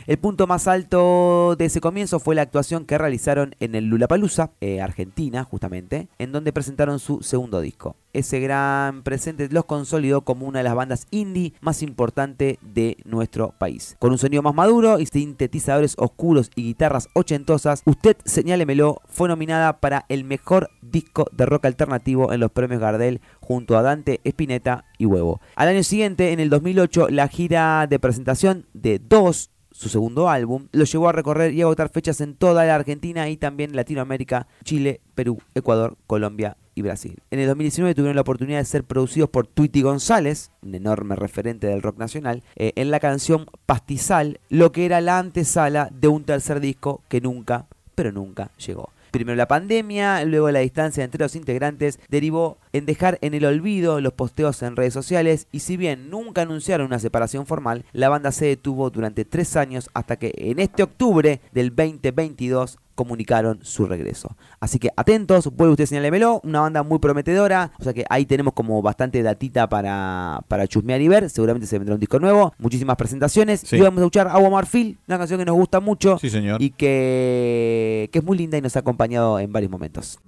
El 0.07 0.17
punto 0.17 0.47
más 0.47 0.67
alto 0.67 1.55
de 1.55 1.65
ese 1.65 1.81
comienzo 1.81 2.19
fue 2.19 2.28
la 2.35 2.43
actuación 2.43 2.85
que 2.85 2.97
realizaron 2.97 3.55
en 3.59 3.75
el 3.75 3.85
Lulapalooza, 3.85 4.51
eh, 4.61 4.81
Argentina, 4.81 5.43
justamente, 5.43 6.07
en 6.17 6.31
donde 6.31 6.53
presentaron 6.53 6.99
su 6.99 7.21
segundo 7.21 7.61
disco. 7.61 7.95
Ese 8.11 8.39
gran 8.39 9.03
presente 9.03 9.47
los 9.51 9.65
consolidó 9.65 10.21
como 10.21 10.47
una 10.47 10.59
de 10.59 10.63
las 10.63 10.75
bandas 10.75 11.07
indie 11.11 11.53
más 11.61 11.83
importantes 11.83 12.57
de 12.61 12.97
nuestro 13.05 13.53
país. 13.57 13.95
Con 13.99 14.11
un 14.11 14.17
sonido 14.17 14.41
más 14.41 14.55
maduro 14.55 14.99
y 14.99 15.05
sintetizadores 15.05 15.93
oscuros 15.97 16.49
y 16.55 16.63
guitarras 16.63 17.07
ochentosas, 17.13 17.83
Usted 17.85 18.17
Señálemelo 18.25 19.01
fue 19.07 19.27
nominada 19.27 19.79
para 19.79 20.05
el 20.09 20.23
mejor 20.23 20.69
disco 20.81 21.27
de 21.31 21.45
rock 21.45 21.65
alternativo 21.65 22.33
en 22.33 22.39
los 22.39 22.51
premios 22.51 22.81
Gardel 22.81 23.21
junto 23.39 23.77
a 23.77 23.81
Dante 23.81 24.21
Spinetta 24.23 24.85
y 24.97 25.05
Huevo. 25.05 25.39
Al 25.55 25.67
año 25.67 25.83
siguiente, 25.83 26.31
en 26.31 26.39
el 26.39 26.49
2008, 26.49 27.09
la 27.09 27.27
gira 27.27 27.87
de 27.87 27.99
presentación 27.99 28.65
de 28.73 28.99
Dos 28.99 29.51
su 29.71 29.89
segundo 29.89 30.29
álbum, 30.29 30.67
lo 30.71 30.83
llevó 30.83 31.09
a 31.09 31.13
recorrer 31.13 31.53
y 31.53 31.61
agotar 31.61 31.89
fechas 31.89 32.21
en 32.21 32.35
toda 32.35 32.65
la 32.65 32.75
Argentina 32.75 33.29
y 33.29 33.37
también 33.37 33.75
Latinoamérica, 33.75 34.47
Chile, 34.63 35.01
Perú, 35.15 35.39
Ecuador, 35.55 35.97
Colombia 36.07 36.57
y 36.75 36.81
Brasil. 36.81 37.17
En 37.31 37.39
el 37.39 37.47
2019 37.47 37.95
tuvieron 37.95 38.15
la 38.15 38.21
oportunidad 38.21 38.59
de 38.59 38.65
ser 38.65 38.83
producidos 38.83 39.29
por 39.29 39.47
Tweety 39.47 39.81
González, 39.81 40.51
un 40.61 40.75
enorme 40.75 41.15
referente 41.15 41.67
del 41.67 41.81
rock 41.81 41.97
nacional, 41.97 42.43
eh, 42.55 42.73
en 42.75 42.91
la 42.91 42.99
canción 42.99 43.45
Pastizal, 43.65 44.39
lo 44.49 44.71
que 44.71 44.85
era 44.85 45.01
la 45.01 45.19
antesala 45.19 45.89
de 45.91 46.07
un 46.07 46.23
tercer 46.23 46.59
disco 46.59 47.03
que 47.07 47.21
nunca, 47.21 47.67
pero 47.95 48.11
nunca 48.11 48.51
llegó. 48.57 48.89
Primero 49.11 49.35
la 49.35 49.47
pandemia, 49.47 50.23
luego 50.25 50.51
la 50.51 50.59
distancia 50.59 51.03
entre 51.03 51.23
los 51.23 51.35
integrantes 51.35 51.99
derivó 52.09 52.57
en 52.73 52.85
dejar 52.85 53.17
en 53.21 53.33
el 53.33 53.45
olvido 53.45 54.01
los 54.01 54.13
posteos 54.13 54.61
en 54.61 54.75
redes 54.75 54.93
sociales 54.93 55.47
y 55.51 55.59
si 55.59 55.77
bien 55.77 56.09
nunca 56.09 56.43
anunciaron 56.43 56.87
una 56.87 56.99
separación 56.99 57.45
formal, 57.45 57.85
la 57.91 58.09
banda 58.09 58.31
se 58.31 58.45
detuvo 58.45 58.89
durante 58.89 59.25
tres 59.25 59.55
años 59.55 59.89
hasta 59.93 60.17
que 60.17 60.33
en 60.37 60.59
este 60.59 60.83
octubre 60.83 61.41
del 61.51 61.75
2022 61.75 62.77
comunicaron 62.99 63.59
su 63.61 63.85
regreso. 63.85 64.35
Así 64.59 64.77
que 64.77 64.89
atentos, 64.97 65.49
vuelve 65.55 65.71
usted 65.71 65.85
señálemelo, 65.85 66.41
una 66.43 66.59
banda 66.59 66.83
muy 66.83 66.99
prometedora, 66.99 67.71
o 67.79 67.83
sea 67.85 67.93
que 67.93 68.03
ahí 68.09 68.25
tenemos 68.25 68.53
como 68.53 68.81
bastante 68.81 69.23
datita 69.23 69.69
para, 69.69 70.41
para 70.49 70.67
chusmear 70.67 70.99
y 70.99 71.07
ver, 71.07 71.29
seguramente 71.29 71.65
se 71.65 71.77
vendrá 71.79 71.93
un 71.95 72.01
disco 72.01 72.19
nuevo, 72.19 72.53
muchísimas 72.57 72.97
presentaciones, 72.97 73.61
Sí. 73.61 73.77
y 73.77 73.79
vamos 73.79 73.99
a 73.99 74.01
escuchar 74.01 74.27
Agua 74.27 74.49
Marfil, 74.49 74.97
una 75.07 75.17
canción 75.17 75.39
que 75.39 75.45
nos 75.45 75.55
gusta 75.55 75.79
mucho 75.79 76.17
Sí, 76.19 76.29
señor. 76.29 76.61
y 76.61 76.71
que, 76.71 78.09
que 78.11 78.19
es 78.19 78.25
muy 78.25 78.37
linda 78.37 78.57
y 78.57 78.61
nos 78.61 78.75
ha 78.75 78.79
acompañado 78.79 79.39
en 79.39 79.53
varios 79.53 79.71
momentos. 79.71 80.19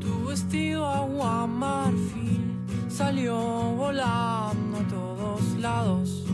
Tu 0.00 0.26
vestido 0.28 0.84
agua 0.86 1.46
marfil 1.46 2.17
salió 2.98 3.36
volando 3.76 4.78
a 4.78 4.88
todos 4.88 5.40
lados. 5.60 6.24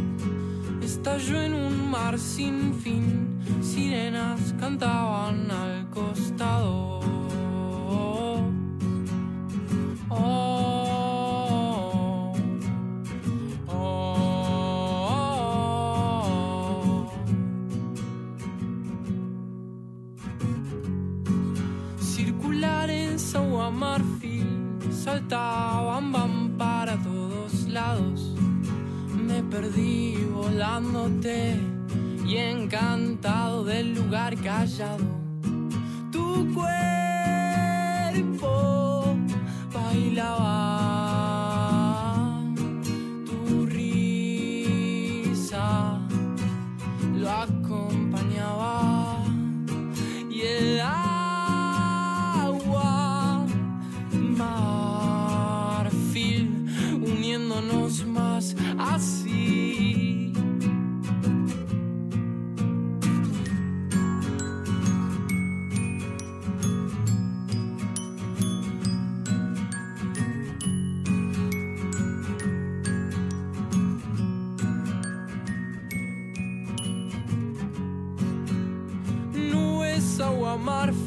Estalló 0.83 1.43
en 1.43 1.53
un 1.53 1.91
mar 1.91 2.19
sin 2.19 2.73
fin, 2.73 3.39
sirenas 3.61 4.55
cantaban 4.59 5.51
al 5.51 5.91
costado. 5.91 7.01
Oh, 7.77 8.41
oh, 10.09 10.63
oh, 13.69 14.25
Circular 22.01 22.89
en 22.89 23.19
agua 23.35 23.71
marfil 23.71 24.55
saltaban 24.91 26.13
bambú 26.13 26.34
me 27.75 29.43
perdí 29.43 30.15
volándote 30.33 31.57
y 32.25 32.37
encantado 32.37 33.65
del 33.65 33.95
lugar 33.95 34.37
callado. 34.37 35.05
Tu 36.13 36.55
cuerpo 36.55 36.94
modify 80.65 81.04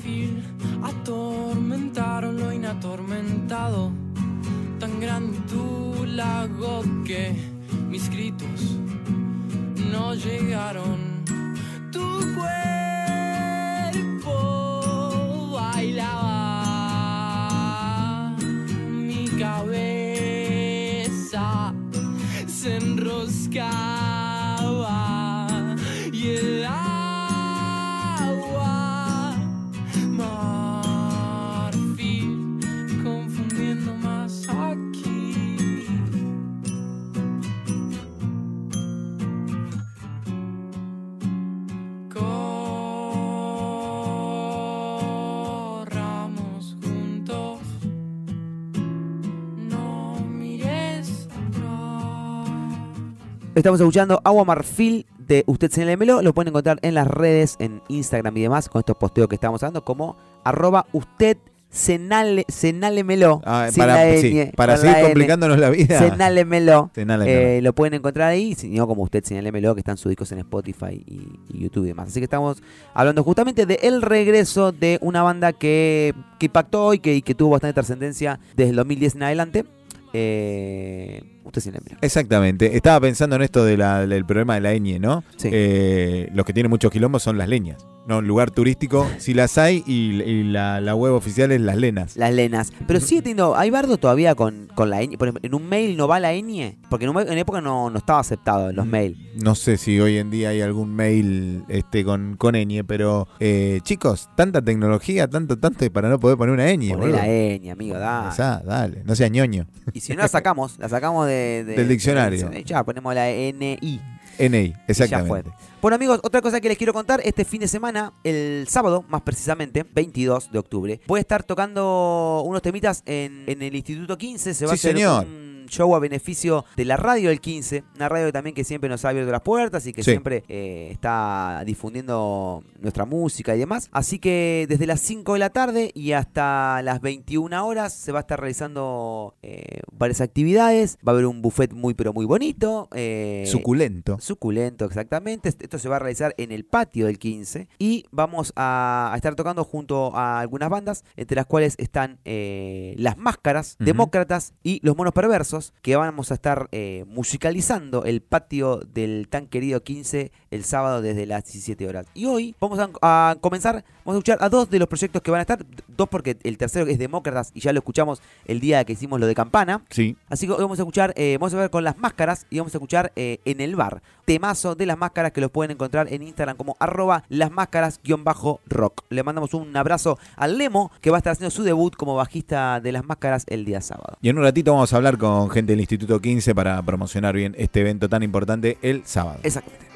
Estamos 53.57 53.79
escuchando 53.79 54.21
Agua 54.23 54.45
Marfil 54.45 55.07
de 55.17 55.43
Usted 55.47 55.71
Señálemelo. 55.71 56.21
Lo 56.21 56.31
pueden 56.31 56.49
encontrar 56.49 56.77
en 56.83 56.93
las 56.93 57.07
redes, 57.07 57.55
en 57.57 57.81
Instagram 57.87 58.37
y 58.37 58.41
demás, 58.41 58.69
con 58.69 58.81
estos 58.81 58.95
posteos 58.97 59.27
que 59.27 59.33
estamos 59.33 59.61
dando, 59.61 59.83
como 59.83 60.15
arroba 60.43 60.85
usted 60.93 61.37
senale, 61.67 62.45
senálemelo. 62.49 63.41
Ah, 63.45 63.69
para 63.75 64.05
la 64.05 64.21
sí, 64.21 64.27
N, 64.27 64.53
para 64.55 64.77
seguir 64.77 64.91
la 64.91 64.99
N. 64.99 65.07
complicándonos 65.07 65.57
la 65.57 65.71
vida. 65.71 65.97
Senálemelo. 65.97 66.91
Senálemelo. 66.93 67.47
Eh, 67.47 67.61
lo 67.63 67.73
pueden 67.73 67.95
encontrar 67.95 68.29
ahí, 68.29 68.53
si 68.53 68.69
no 68.69 68.85
como 68.85 69.01
usted 69.01 69.23
señálemelo, 69.23 69.73
que 69.73 69.81
están 69.81 69.97
sus 69.97 70.11
discos 70.11 70.31
en 70.31 70.37
Spotify 70.37 71.03
y, 71.07 71.27
y 71.49 71.63
YouTube 71.63 71.85
y 71.85 71.87
demás. 71.87 72.09
Así 72.09 72.19
que 72.19 72.25
estamos 72.25 72.61
hablando 72.93 73.23
justamente 73.23 73.65
de 73.65 73.79
el 73.81 74.03
regreso 74.03 74.71
de 74.71 74.99
una 75.01 75.23
banda 75.23 75.51
que, 75.51 76.13
que 76.37 76.45
impactó 76.45 76.93
y 76.93 76.99
que, 76.99 77.15
y 77.15 77.23
que 77.23 77.33
tuvo 77.33 77.53
bastante 77.53 77.73
trascendencia 77.73 78.39
desde 78.55 78.69
el 78.69 78.75
2010 78.75 79.15
en 79.15 79.23
adelante. 79.23 79.65
Eh, 80.13 81.36
usted 81.47 81.61
señálemelo. 81.61 81.97
Exactamente. 82.01 82.75
Estaba 82.75 82.99
pensando 83.01 83.35
en 83.35 83.41
esto 83.41 83.63
de 83.65 83.77
la- 83.77 84.05
del 84.05 84.25
problema 84.25 84.55
de 84.55 84.61
la 84.61 84.73
ñ, 84.73 84.99
¿no? 84.99 85.23
Sí. 85.37 85.49
Eh, 85.51 86.29
los 86.33 86.45
que 86.45 86.53
tienen 86.53 86.69
muchos 86.69 86.91
quilombos 86.91 87.23
son 87.23 87.37
las 87.37 87.47
leñas. 87.49 87.85
No, 88.07 88.19
un 88.19 88.27
lugar 88.27 88.51
turístico, 88.51 89.05
si 89.19 89.33
las 89.33 89.57
hay, 89.57 89.83
y, 89.85 90.21
y 90.21 90.43
la, 90.43 90.79
la 90.79 90.95
web 90.95 91.11
oficial 91.13 91.51
es 91.51 91.59
las 91.59 91.75
lenas. 91.75 92.15
Las 92.15 92.33
lenas. 92.33 92.71
Pero 92.87 93.01
sigue 93.01 93.21
teniendo. 93.21 93.57
¿Hay 93.57 93.69
bardo 93.69 93.97
todavía 93.97 94.33
con, 94.33 94.69
con 94.75 94.89
la 94.89 95.01
ñ? 95.03 95.17
Por 95.17 95.27
ejemplo, 95.27 95.41
¿en 95.45 95.53
un 95.53 95.67
mail 95.67 95.97
no 95.97 96.07
va 96.07 96.19
la 96.21 96.31
ñ? 96.33 96.77
Porque 96.89 97.03
en, 97.05 97.11
un 97.11 97.19
en 97.19 97.37
época 97.37 97.59
no, 97.59 97.89
no 97.89 97.97
estaba 97.97 98.19
aceptado 98.19 98.69
en 98.69 98.77
los 98.77 98.85
Mm. 98.85 98.89
mails. 98.89 99.17
No 99.43 99.55
sé 99.55 99.75
si 99.77 99.99
hoy 99.99 100.17
en 100.17 100.31
día 100.31 100.49
hay 100.49 100.61
algún 100.61 100.95
mail 100.95 101.63
este 101.67 102.05
con, 102.05 102.37
con 102.37 102.55
ñ, 102.55 102.83
pero 102.87 103.27
eh, 103.41 103.81
chicos, 103.83 104.29
tanta 104.37 104.61
tecnología, 104.61 105.27
tanto, 105.27 105.59
tanto, 105.59 105.91
para 105.91 106.07
no 106.09 106.17
poder 106.17 106.37
poner 106.37 106.53
una 106.53 106.65
ñ. 106.71 106.89
Poné 106.91 106.95
boludo. 106.95 107.17
la 107.17 107.25
ñ, 107.27 107.69
amigo, 107.71 107.97
dale. 107.97 108.29
Esa, 108.29 108.61
dale, 108.65 109.03
no 109.05 109.15
sea 109.17 109.27
ñoño. 109.27 109.67
Y 109.93 109.99
si 109.99 110.13
no 110.13 110.21
la 110.21 110.27
sacamos, 110.29 110.79
la 110.79 110.87
sacamos 110.87 111.27
de, 111.27 111.33
de- 111.37 111.75
Del 111.75 111.87
diccionario. 111.87 112.49
de- 112.49 112.63
ya, 112.63 112.83
ponemos 112.83 113.13
la 113.15 113.29
NI. 113.29 114.01
NI, 114.39 114.73
exactamente. 114.87 115.49
Bueno 115.81 115.95
amigos, 115.95 116.19
otra 116.23 116.41
cosa 116.41 116.61
que 116.61 116.67
les 116.69 116.77
quiero 116.77 116.93
contar, 116.93 117.21
este 117.23 117.43
fin 117.43 117.59
de 117.61 117.67
semana, 117.67 118.13
el 118.23 118.67
sábado 118.69 119.03
más 119.09 119.21
precisamente, 119.21 119.83
22 119.91 120.51
de 120.51 120.59
octubre, 120.59 120.99
voy 121.07 121.17
a 121.17 121.21
estar 121.21 121.43
tocando 121.43 122.43
unos 122.45 122.61
temitas 122.61 123.01
en, 123.07 123.45
en 123.47 123.61
el 123.63 123.75
Instituto 123.75 124.15
15, 124.17 124.53
se 124.53 124.65
va 124.65 124.75
Sí, 124.77 124.87
a 124.87 124.91
hacer 124.91 124.95
señor. 124.97 125.25
un 125.25 125.46
show 125.67 125.95
a 125.95 125.99
beneficio 125.99 126.65
de 126.75 126.85
la 126.85 126.97
radio 126.97 127.29
del 127.29 127.39
15, 127.41 127.83
una 127.95 128.09
radio 128.09 128.31
también 128.31 128.55
que 128.55 128.63
siempre 128.63 128.89
nos 128.89 129.05
ha 129.05 129.09
abierto 129.09 129.31
las 129.31 129.41
puertas 129.41 129.85
y 129.87 129.93
que 129.93 130.03
Sí. 130.03 130.11
siempre 130.11 130.43
eh, 130.47 130.89
está 130.91 131.63
difundiendo 131.65 132.63
nuestra 132.79 133.05
música 133.05 133.55
y 133.55 133.59
demás. 133.59 133.89
Así 133.91 134.19
que 134.19 134.65
desde 134.69 134.85
las 134.87 134.99
5 135.01 135.33
de 135.33 135.39
la 135.39 135.49
tarde 135.49 135.91
y 135.93 136.11
hasta 136.13 136.81
las 136.83 137.01
21 137.01 137.65
horas 137.65 137.93
se 137.93 138.11
va 138.11 138.19
a 138.19 138.21
estar 138.21 138.39
realizando 138.39 139.35
eh, 139.41 139.81
varias 139.91 140.21
actividades, 140.21 140.97
va 141.07 141.11
a 141.11 141.15
haber 141.15 141.25
un 141.25 141.41
buffet 141.41 141.73
muy 141.73 141.93
pero 141.93 142.13
muy 142.13 142.25
bonito. 142.25 142.87
eh, 142.93 143.43
Suculento. 143.47 144.17
Suculento, 144.19 144.85
exactamente. 144.85 145.49
Esto 145.49 145.79
se 145.79 145.89
va 145.89 145.97
a 145.97 145.99
realizar 145.99 146.33
en 146.37 146.51
el 146.51 146.65
patio 146.65 147.05
del 147.07 147.19
15 147.19 147.67
y 147.79 148.05
vamos 148.11 148.53
a, 148.55 149.11
a 149.13 149.15
estar 149.15 149.35
tocando 149.35 149.63
junto 149.63 150.15
a 150.15 150.39
algunas 150.39 150.69
bandas, 150.69 151.03
entre 151.15 151.35
las 151.35 151.45
cuales 151.45 151.75
están 151.77 152.19
Las 152.23 153.17
Máscaras. 153.17 153.75
Demócratas 153.79 154.53
y 154.63 154.79
Los 154.83 154.95
Monos 154.97 155.13
Perversos, 155.13 155.56
que 155.81 155.95
vamos 155.95 156.31
a 156.31 156.35
estar 156.35 156.67
eh, 156.71 157.05
musicalizando 157.07 158.03
el 158.05 158.21
patio 158.21 158.81
del 158.93 159.27
tan 159.29 159.47
querido 159.47 159.83
15 159.83 160.31
el 160.51 160.63
sábado 160.63 161.01
desde 161.01 161.25
las 161.25 161.43
17 161.45 161.87
horas. 161.87 162.07
Y 162.13 162.25
hoy 162.25 162.55
vamos 162.59 162.79
a, 162.79 162.89
a 163.01 163.35
comenzar, 163.41 163.83
vamos 164.05 164.15
a 164.15 164.17
escuchar 164.19 164.37
a 164.41 164.49
dos 164.49 164.69
de 164.69 164.79
los 164.79 164.87
proyectos 164.87 165.21
que 165.21 165.31
van 165.31 165.39
a 165.39 165.41
estar, 165.41 165.65
dos 165.87 166.07
porque 166.09 166.37
el 166.43 166.57
tercero 166.57 166.87
es 166.87 166.97
Demócratas 166.97 167.51
y 167.53 167.59
ya 167.59 167.73
lo 167.73 167.79
escuchamos 167.79 168.21
el 168.45 168.59
día 168.59 168.83
que 168.85 168.93
hicimos 168.93 169.19
lo 169.19 169.27
de 169.27 169.35
Campana. 169.35 169.83
Sí. 169.89 170.15
Así 170.29 170.47
que 170.47 170.53
hoy 170.53 170.61
vamos 170.61 170.79
a 170.79 170.81
escuchar, 170.83 171.13
eh, 171.15 171.37
vamos 171.39 171.53
a 171.53 171.57
ver 171.57 171.69
con 171.69 171.83
las 171.83 171.97
máscaras 171.97 172.45
y 172.49 172.59
vamos 172.59 172.73
a 172.73 172.77
escuchar 172.77 173.11
eh, 173.15 173.39
en 173.45 173.61
el 173.61 173.75
bar. 173.75 174.01
Temazo 174.25 174.75
de 174.75 174.85
las 174.85 174.97
máscaras 174.97 175.31
que 175.31 175.39
los 175.39 175.51
pueden 175.51 175.71
encontrar 175.71 176.11
en 176.11 176.21
Instagram 176.21 176.57
como 176.57 176.75
arroba 176.79 177.23
las 177.29 177.49
máscaras-rock. 177.49 179.03
Le 179.09 179.23
mandamos 179.23 179.53
un 179.53 179.75
abrazo 179.75 180.19
al 180.35 180.57
Lemo 180.57 180.91
que 181.01 181.09
va 181.09 181.17
a 181.17 181.19
estar 181.19 181.31
haciendo 181.31 181.51
su 181.51 181.63
debut 181.63 181.95
como 181.95 182.15
bajista 182.15 182.81
de 182.81 182.91
las 182.91 183.05
máscaras 183.05 183.45
el 183.47 183.63
día 183.63 183.79
sábado. 183.79 184.17
Y 184.21 184.29
en 184.29 184.37
un 184.37 184.43
ratito 184.43 184.73
vamos 184.73 184.91
a 184.91 184.97
hablar 184.97 185.17
con 185.17 185.46
gente 185.49 185.73
del 185.73 185.79
Instituto 185.79 186.19
15 186.19 186.53
para 186.55 186.81
promocionar 186.83 187.35
bien 187.35 187.55
este 187.57 187.81
evento 187.81 188.09
tan 188.09 188.23
importante 188.23 188.77
el 188.81 189.03
sábado. 189.05 189.39
Exactamente. 189.43 189.87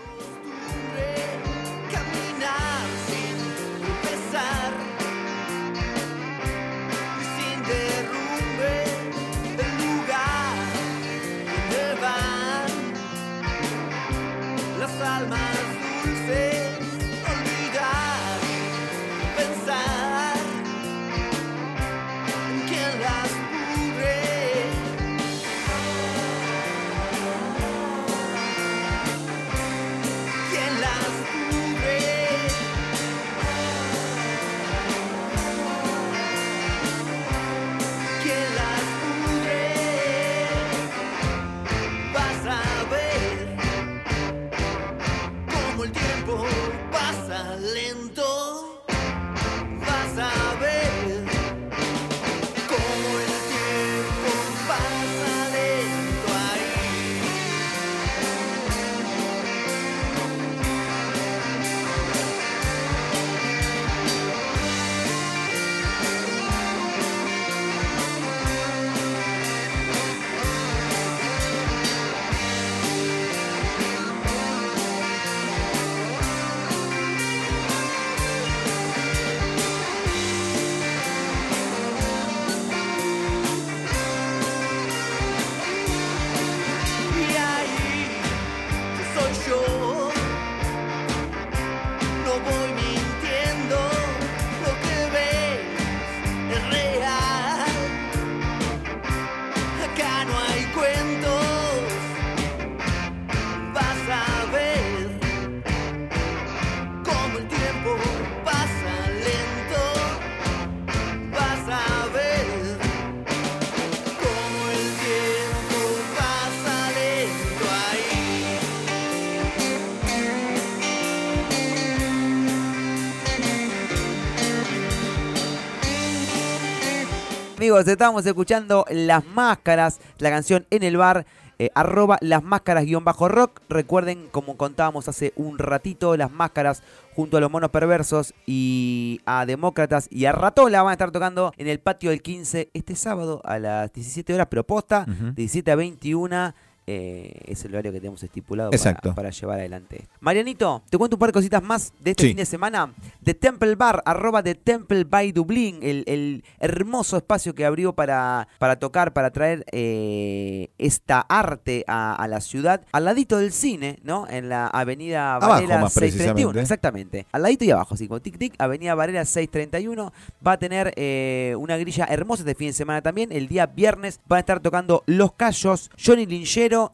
Amigos, 127.72 127.88
estábamos 127.88 128.26
escuchando 128.26 128.84
Las 128.90 129.26
Máscaras, 129.26 130.02
la 130.18 130.30
canción 130.30 130.66
en 130.72 130.84
el 130.84 130.98
bar. 130.98 131.26
eh, 131.58 131.70
arroba 131.74 132.18
las 132.20 132.44
máscaras 132.44 132.84
guion 132.84 133.06
bajo 133.06 133.30
rock. 133.30 133.62
Recuerden, 133.70 134.28
como 134.30 134.58
contábamos 134.58 135.08
hace 135.08 135.32
un 135.38 135.58
ratito, 135.58 136.18
las 136.18 136.30
máscaras 136.32 136.84
junto 137.16 137.38
a 137.38 137.40
los 137.40 137.50
monos 137.50 137.70
perversos 137.70 138.34
y 138.46 139.22
a 139.26 139.46
Demócratas 139.46 140.08
y 140.12 140.26
a 140.26 140.34
Ratola 140.34 140.82
van 140.84 140.90
a 140.90 140.94
estar 140.94 141.12
tocando 141.12 141.54
en 141.58 141.68
el 141.70 141.80
patio 141.80 142.10
del 142.10 142.22
15 142.22 142.72
este 142.74 142.98
sábado 142.98 143.42
a 143.46 143.58
las 143.58 143.94
17 143.94 144.34
horas, 144.34 144.48
pero 144.50 144.66
posta, 144.66 145.06
de 145.06 145.32
17 145.34 145.72
a 145.72 145.76
21. 145.76 146.54
Eh, 146.88 147.32
es 147.46 147.64
el 147.66 147.74
horario 147.74 147.92
que 147.92 148.00
tenemos 148.00 148.22
estipulado 148.24 148.70
para, 148.72 148.78
Exacto. 148.78 149.14
para 149.16 149.30
llevar 149.30 149.60
adelante. 149.60 150.08
Marianito, 150.20 150.82
te 150.90 150.98
cuento 150.98 151.16
un 151.16 151.20
par 151.20 151.30
de 151.30 151.34
cositas 151.34 151.62
más 151.64 151.94
de 152.00 152.12
este 152.12 152.24
Sí. 152.24 152.28
fin 152.30 152.38
de 152.38 152.46
semana. 152.46 152.94
The 153.24 153.34
Temple 153.34 153.76
Bar, 153.76 154.02
arroba 154.06 154.42
The 154.44 154.56
Temple 154.56 155.04
by 155.06 155.32
Dublín, 155.32 155.80
el, 155.82 156.04
el 156.08 156.44
hermoso 156.60 157.18
espacio 157.18 157.54
que 157.56 157.66
abrió 157.66 157.94
para, 157.94 158.48
para 158.60 158.78
tocar, 158.78 159.14
para 159.14 159.32
traer 159.32 159.64
eh, 159.72 160.70
esta 160.78 161.22
arte 161.22 161.84
a, 161.88 162.16
a 162.16 162.28
la 162.28 162.42
ciudad, 162.42 162.82
al 162.92 163.06
ladito 163.06 163.38
del 163.38 163.52
cine, 163.52 164.00
¿no? 164.04 164.28
En 164.30 164.50
la 164.50 164.68
avenida 164.68 165.38
Varela 165.40 165.80
más 165.80 165.94
631. 165.94 166.52
precisamente. 166.52 166.62
Exactamente. 166.62 167.26
Al 167.32 167.42
ladito 167.44 167.66
y 167.66 167.72
abajo, 167.72 167.94
así 167.96 168.08
como 168.08 168.20
tic 168.22 168.38
tic, 168.38 168.56
avenida 168.60 168.96
Varela 168.96 169.26
631. 169.26 170.12
Va 170.46 170.54
a 170.54 170.58
tener 170.60 170.94
eh, 170.96 171.56
una 171.58 171.78
grilla 171.78 172.06
hermosa 172.06 172.42
este 172.44 172.56
fin 172.56 172.68
de 172.68 172.74
semana 172.74 173.02
también. 173.02 173.32
El 173.32 173.48
día 173.48 173.66
viernes 173.68 174.20
van 174.28 174.38
a 174.38 174.40
estar 174.42 174.60
tocando 174.60 175.04
Los 175.06 175.34
Callos, 175.34 175.90
Johnny 176.04 176.26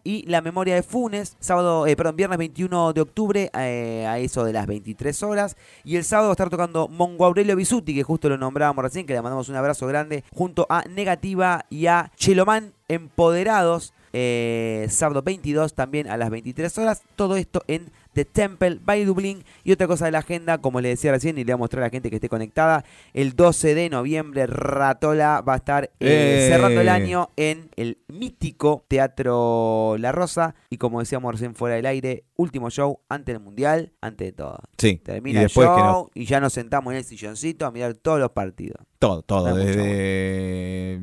Y 0.03 0.23
La 0.27 0.41
Memoria 0.41 0.73
de 0.73 0.81
Funes. 0.81 1.37
Sábado, 1.39 1.85
eh, 1.85 1.95
perdón, 1.95 2.15
viernes 2.15 2.39
21 2.39 2.93
de 2.93 3.01
octubre 3.01 3.51
eh, 3.53 4.05
a 4.07 4.17
eso 4.17 4.43
de 4.43 4.51
las 4.51 4.65
23 4.65 5.21
horas. 5.23 5.55
Y 5.83 5.97
el 5.97 6.03
sábado 6.03 6.29
va 6.29 6.31
a 6.31 6.33
estar 6.33 6.49
tocando 6.49 6.87
Mongo 6.87 7.25
Aurelio 7.25 7.55
Bisuti, 7.55 7.93
que 7.93 8.01
justo 8.01 8.27
lo 8.27 8.37
nombrábamos 8.37 8.83
recién, 8.83 9.05
que 9.05 9.13
le 9.13 9.21
mandamos 9.21 9.49
un 9.49 9.55
abrazo 9.55 9.85
grande, 9.85 10.23
junto 10.33 10.65
a 10.69 10.83
Negativa 10.89 11.65
y 11.69 11.85
a 11.85 12.11
Cheloman 12.15 12.73
Empoderados. 12.87 13.93
eh, 14.13 14.87
sábado 14.89 15.21
22 15.21 15.75
también 15.75 16.09
a 16.09 16.17
las 16.17 16.31
23 16.31 16.75
horas. 16.79 17.03
Todo 17.15 17.35
esto 17.35 17.61
en 17.67 17.91
The 18.17 18.25
Temple 18.25 18.79
by 18.83 19.05
Dublín. 19.05 19.43
Y 19.63 19.71
otra 19.71 19.85
cosa 19.85 20.05
de 20.05 20.11
la 20.11 20.19
agenda, 20.19 20.57
como 20.57 20.81
le 20.81 20.89
decía 20.89 21.11
recién, 21.11 21.37
y 21.37 21.41
le 21.43 21.53
voy 21.53 21.53
a 21.53 21.57
mostrar 21.57 21.83
a 21.83 21.85
la 21.85 21.91
gente 21.91 22.09
que 22.09 22.15
esté 22.15 22.29
conectada, 22.29 22.83
el 23.13 23.35
12 23.35 23.75
de 23.75 23.91
noviembre 23.91 24.47
Ratola 24.47 25.41
va 25.41 25.53
a 25.53 25.57
estar 25.57 25.83
eh, 25.83 25.89
¡Eh! 25.99 26.47
cerrando 26.49 26.81
el 26.81 26.89
año 26.89 27.29
en 27.35 27.69
el 27.75 27.99
mítico 28.07 28.83
Teatro 28.87 29.97
La 29.99 30.11
Rosa. 30.11 30.55
Y 30.71 30.77
como 30.77 30.99
decíamos 30.99 31.31
recién 31.31 31.53
fuera 31.53 31.75
del 31.75 31.85
aire, 31.85 32.23
último 32.37 32.71
show 32.71 33.01
antes 33.07 33.35
del 33.35 33.43
Mundial, 33.43 33.93
antes 34.01 34.29
de 34.29 34.31
todo. 34.31 34.61
Sí. 34.79 34.95
Termina 34.95 35.41
y 35.41 35.43
el 35.43 35.49
show 35.49 35.77
no, 35.77 36.09
y 36.15 36.25
ya 36.25 36.39
nos 36.39 36.53
sentamos 36.53 36.93
en 36.93 36.97
el 36.97 37.03
silloncito 37.03 37.67
a 37.67 37.71
mirar 37.71 37.93
todos 37.93 38.19
los 38.19 38.31
partidos. 38.31 38.83
todo, 38.97 39.21
todo, 39.21 39.55
desde 39.55 40.99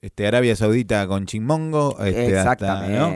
este, 0.00 0.26
Arabia 0.26 0.56
Saudita 0.56 1.06
con 1.06 1.26
Chinmongo 1.26 1.96
este, 2.00 2.36
hasta, 2.36 2.88
¿no? 2.88 3.14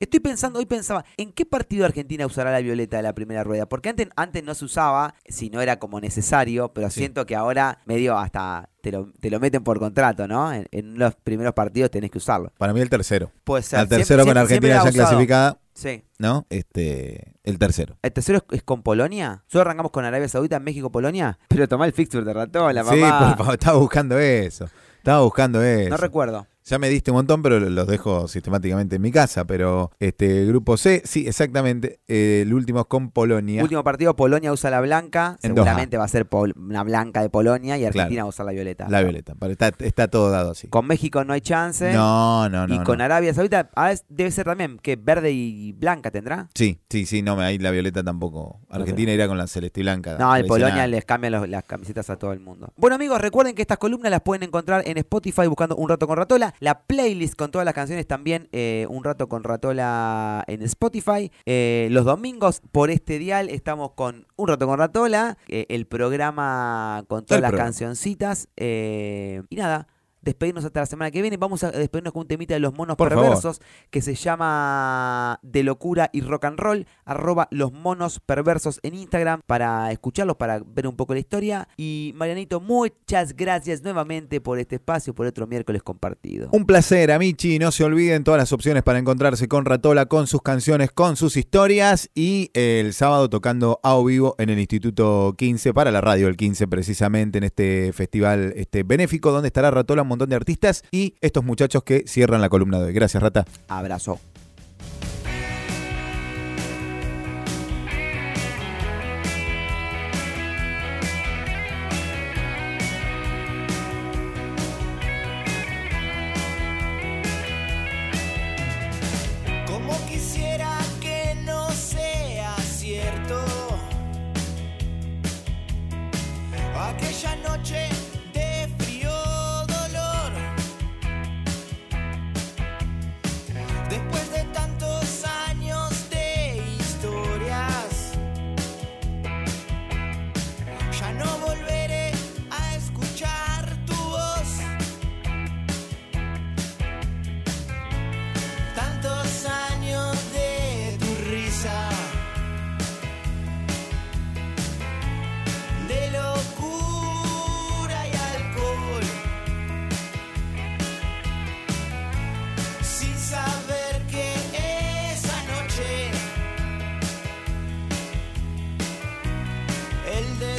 Estoy 0.00 0.20
pensando, 0.20 0.58
hoy 0.58 0.64
pensaba, 0.64 1.04
¿en 1.18 1.30
qué 1.30 1.44
partido 1.44 1.84
Argentina 1.84 2.24
usará 2.24 2.50
la 2.50 2.60
violeta 2.60 2.96
de 2.96 3.02
la 3.02 3.12
primera 3.14 3.44
rueda? 3.44 3.66
Porque 3.66 3.90
antes, 3.90 4.08
antes 4.16 4.42
no 4.42 4.54
se 4.54 4.64
usaba, 4.64 5.14
si 5.28 5.50
no 5.50 5.60
era 5.60 5.78
como 5.78 6.00
necesario, 6.00 6.72
pero 6.72 6.88
Sí. 6.88 7.00
siento 7.00 7.26
que 7.26 7.36
ahora 7.36 7.80
medio 7.84 8.16
hasta 8.16 8.70
te 8.80 8.92
lo, 8.92 9.12
te 9.20 9.28
lo 9.30 9.38
meten 9.40 9.62
por 9.62 9.78
contrato, 9.78 10.26
¿no? 10.26 10.54
En, 10.54 10.66
en 10.72 10.98
los 10.98 11.14
primeros 11.16 11.52
partidos 11.52 11.90
tenés 11.90 12.10
que 12.10 12.16
usarlo. 12.16 12.50
Para 12.56 12.72
mí 12.72 12.80
el 12.80 12.88
tercero. 12.88 13.30
Puede 13.44 13.62
ser. 13.62 13.78
Al 13.80 13.88
tercero 13.90 14.22
Siempre- 14.24 14.40
con 14.40 14.48
siempre- 14.48 14.72
Argentina 14.72 14.90
ya 14.90 15.04
clasificada, 15.04 15.58
Sí. 15.74 16.02
¿no? 16.18 16.46
Este, 16.48 17.34
el 17.44 17.58
tercero. 17.58 17.98
¿El 18.00 18.12
tercero 18.12 18.38
es, 18.38 18.56
es 18.56 18.62
con 18.62 18.82
Polonia? 18.82 19.44
Solo 19.48 19.62
arrancamos 19.62 19.92
con 19.92 20.06
Arabia 20.06 20.28
Saudita, 20.28 20.58
México, 20.60 20.90
Polonia. 20.90 21.38
Pero 21.48 21.68
tomá 21.68 21.84
el 21.84 21.92
fixture 21.92 22.24
de 22.24 22.32
Ratola, 22.32 22.84
sí, 22.84 23.00
papá. 23.02 23.28
por 23.28 23.36
favor, 23.36 23.52
estaba 23.54 23.78
buscando 23.78 24.18
eso. 24.18 24.64
Estaba 24.96 25.20
buscando 25.22 25.62
eso. 25.62 25.90
No 25.90 25.96
recuerdo. 25.98 26.46
Ya 26.64 26.78
me 26.78 26.88
diste 26.88 27.10
un 27.10 27.16
montón, 27.16 27.42
pero 27.42 27.58
los 27.58 27.86
dejo 27.86 28.28
sistemáticamente 28.28 28.96
en 28.96 29.02
mi 29.02 29.10
casa. 29.10 29.44
Pero 29.46 29.90
este 29.98 30.44
grupo 30.46 30.76
C, 30.76 31.02
sí, 31.04 31.26
exactamente. 31.26 32.00
eh, 32.06 32.42
el 32.46 32.52
último 32.54 32.80
es 32.80 32.86
con 32.86 33.10
Polonia. 33.10 33.62
Último 33.62 33.82
partido, 33.82 34.14
Polonia 34.14 34.52
usa 34.52 34.70
la 34.70 34.80
blanca. 34.80 35.38
En 35.42 35.54
Seguramente 35.54 35.96
va 35.96 36.04
a 36.04 36.08
ser 36.08 36.26
pol- 36.26 36.54
una 36.56 36.82
blanca 36.84 37.22
de 37.22 37.30
Polonia 37.30 37.76
y 37.78 37.84
Argentina 37.84 38.22
va 38.22 38.26
a 38.26 38.28
usar 38.28 38.46
la 38.46 38.52
violeta. 38.52 38.86
La 38.88 39.02
violeta. 39.02 39.34
pero 39.38 39.52
está, 39.52 39.72
está 39.78 40.08
todo 40.08 40.30
dado 40.30 40.50
así. 40.52 40.68
Con 40.68 40.86
México 40.86 41.24
no 41.24 41.32
hay 41.32 41.40
chance. 41.40 41.92
No, 41.92 42.48
no, 42.48 42.66
no. 42.66 42.74
y 42.74 42.78
con 42.84 42.98
no. 42.98 43.04
Arabia 43.04 43.32
Saudita 43.34 43.70
ah, 43.74 43.90
es- 43.92 44.04
debe 44.08 44.30
ser 44.30 44.44
también 44.44 44.78
que 44.78 44.96
verde 44.96 45.32
y 45.32 45.72
blanca 45.72 46.10
tendrá. 46.10 46.48
Sí, 46.54 46.80
sí, 46.90 47.06
sí, 47.06 47.22
no, 47.22 47.40
ahí 47.40 47.58
la 47.58 47.70
violeta 47.70 48.02
tampoco. 48.04 48.60
Argentina 48.68 49.12
irá 49.12 49.26
con 49.26 49.38
la 49.38 49.46
celeste 49.46 49.80
y 49.80 49.82
blanca. 49.82 50.16
No. 50.18 50.30
Polonia 50.46 50.86
les 50.86 51.04
cambia 51.04 51.30
los- 51.30 51.48
las 51.48 51.64
camisetas 51.64 52.10
a 52.10 52.16
todo 52.16 52.32
el 52.32 52.40
mundo. 52.40 52.72
Bueno 52.76 52.96
amigos, 52.96 53.20
recuerden 53.20 53.54
que 53.54 53.62
estas 53.62 53.78
columnas 53.78 54.10
las 54.10 54.20
pueden 54.20 54.42
encontrar 54.42 54.82
en 54.86 54.98
Spotify 54.98 55.46
buscando 55.46 55.74
Un 55.76 55.88
Rato 55.88 56.06
con 56.06 56.16
Ratola. 56.16 56.54
La 56.60 56.82
playlist 56.82 57.34
con 57.36 57.50
todas 57.50 57.64
las 57.64 57.74
canciones 57.74 58.06
también, 58.06 58.48
eh, 58.52 58.86
Un 58.90 59.02
Rato 59.02 59.28
con 59.28 59.42
Ratola 59.44 60.44
en 60.46 60.60
Spotify. 60.62 61.32
Eh, 61.46 61.88
los 61.90 62.04
domingos 62.04 62.60
por 62.70 62.90
este 62.90 63.18
dial 63.18 63.48
estamos 63.48 63.92
con 63.92 64.26
Un 64.36 64.48
Rato 64.48 64.66
con 64.66 64.78
Ratola, 64.78 65.38
eh, 65.48 65.64
el 65.70 65.86
programa 65.86 67.02
con 67.08 67.24
todas 67.24 67.38
El 67.38 67.42
las 67.42 67.50
programa. 67.50 67.66
cancioncitas. 67.66 68.48
eh, 68.56 69.42
y 69.48 69.56
nada. 69.56 69.88
Despedirnos 70.22 70.64
hasta 70.64 70.80
la 70.80 70.86
semana 70.86 71.10
que 71.10 71.22
viene. 71.22 71.36
Vamos 71.36 71.64
a 71.64 71.70
despedirnos 71.70 72.12
con 72.12 72.22
un 72.22 72.28
temita 72.28 72.54
de 72.54 72.60
los 72.60 72.74
monos 72.74 72.96
Por 72.96 73.08
favor. 73.08 73.24
perversos 73.24 73.60
que 73.90 74.02
se 74.02 74.14
llama 74.14 75.38
De 75.42 75.62
Locura 75.62 76.10
y 76.12 76.20
Rock 76.20 76.44
and 76.44 76.58
Roll. 76.58 76.86
Arroba 77.04 77.48
los 77.50 77.72
monos 77.72 78.20
perversos 78.20 78.80
en 78.82 78.94
Instagram 78.94 79.40
para 79.46 79.90
escucharlos, 79.92 80.36
para 80.36 80.60
ver 80.64 80.86
un 80.86 80.96
poco 80.96 81.14
la 81.14 81.20
historia. 81.20 81.68
Y 81.76 82.12
Marianito, 82.16 82.60
muchas 82.60 83.34
gracias 83.34 83.82
nuevamente 83.82 84.40
por 84.40 84.58
este 84.58 84.76
espacio, 84.76 85.14
por 85.14 85.26
otro 85.26 85.46
miércoles 85.46 85.82
compartido. 85.82 86.48
Un 86.52 86.66
placer, 86.66 87.10
Amichi. 87.12 87.58
No 87.58 87.72
se 87.72 87.84
olviden 87.84 88.24
todas 88.24 88.38
las 88.38 88.52
opciones 88.52 88.82
para 88.82 88.98
encontrarse 88.98 89.48
con 89.48 89.64
Ratola, 89.64 90.06
con 90.06 90.26
sus 90.26 90.42
canciones, 90.42 90.90
con 90.92 91.16
sus 91.16 91.36
historias. 91.36 92.10
Y 92.14 92.50
eh, 92.54 92.80
el 92.80 92.94
sábado 92.94 93.28
tocando 93.30 93.80
a 93.82 93.96
o 93.96 94.04
vivo 94.04 94.34
en 94.38 94.50
el 94.50 94.58
Instituto 94.58 95.34
15, 95.36 95.74
para 95.74 95.90
la 95.90 96.00
radio 96.00 96.28
el 96.28 96.36
15, 96.36 96.68
precisamente 96.68 97.38
en 97.38 97.44
este 97.44 97.92
festival 97.92 98.52
este, 98.56 98.82
benéfico, 98.82 99.32
donde 99.32 99.48
estará 99.48 99.70
Ratola, 99.70 100.04
montón 100.10 100.28
de 100.28 100.36
artistas 100.36 100.84
y 100.90 101.14
estos 101.20 101.44
muchachos 101.44 101.82
que 101.82 102.04
cierran 102.06 102.40
la 102.40 102.48
columna 102.48 102.78
de 102.78 102.86
hoy. 102.86 102.92
Gracias, 102.92 103.22
Rata. 103.22 103.46
Abrazo. 103.68 104.20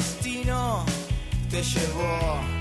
Destino 0.02 0.84
te 1.52 1.62
llevó. 1.62 2.61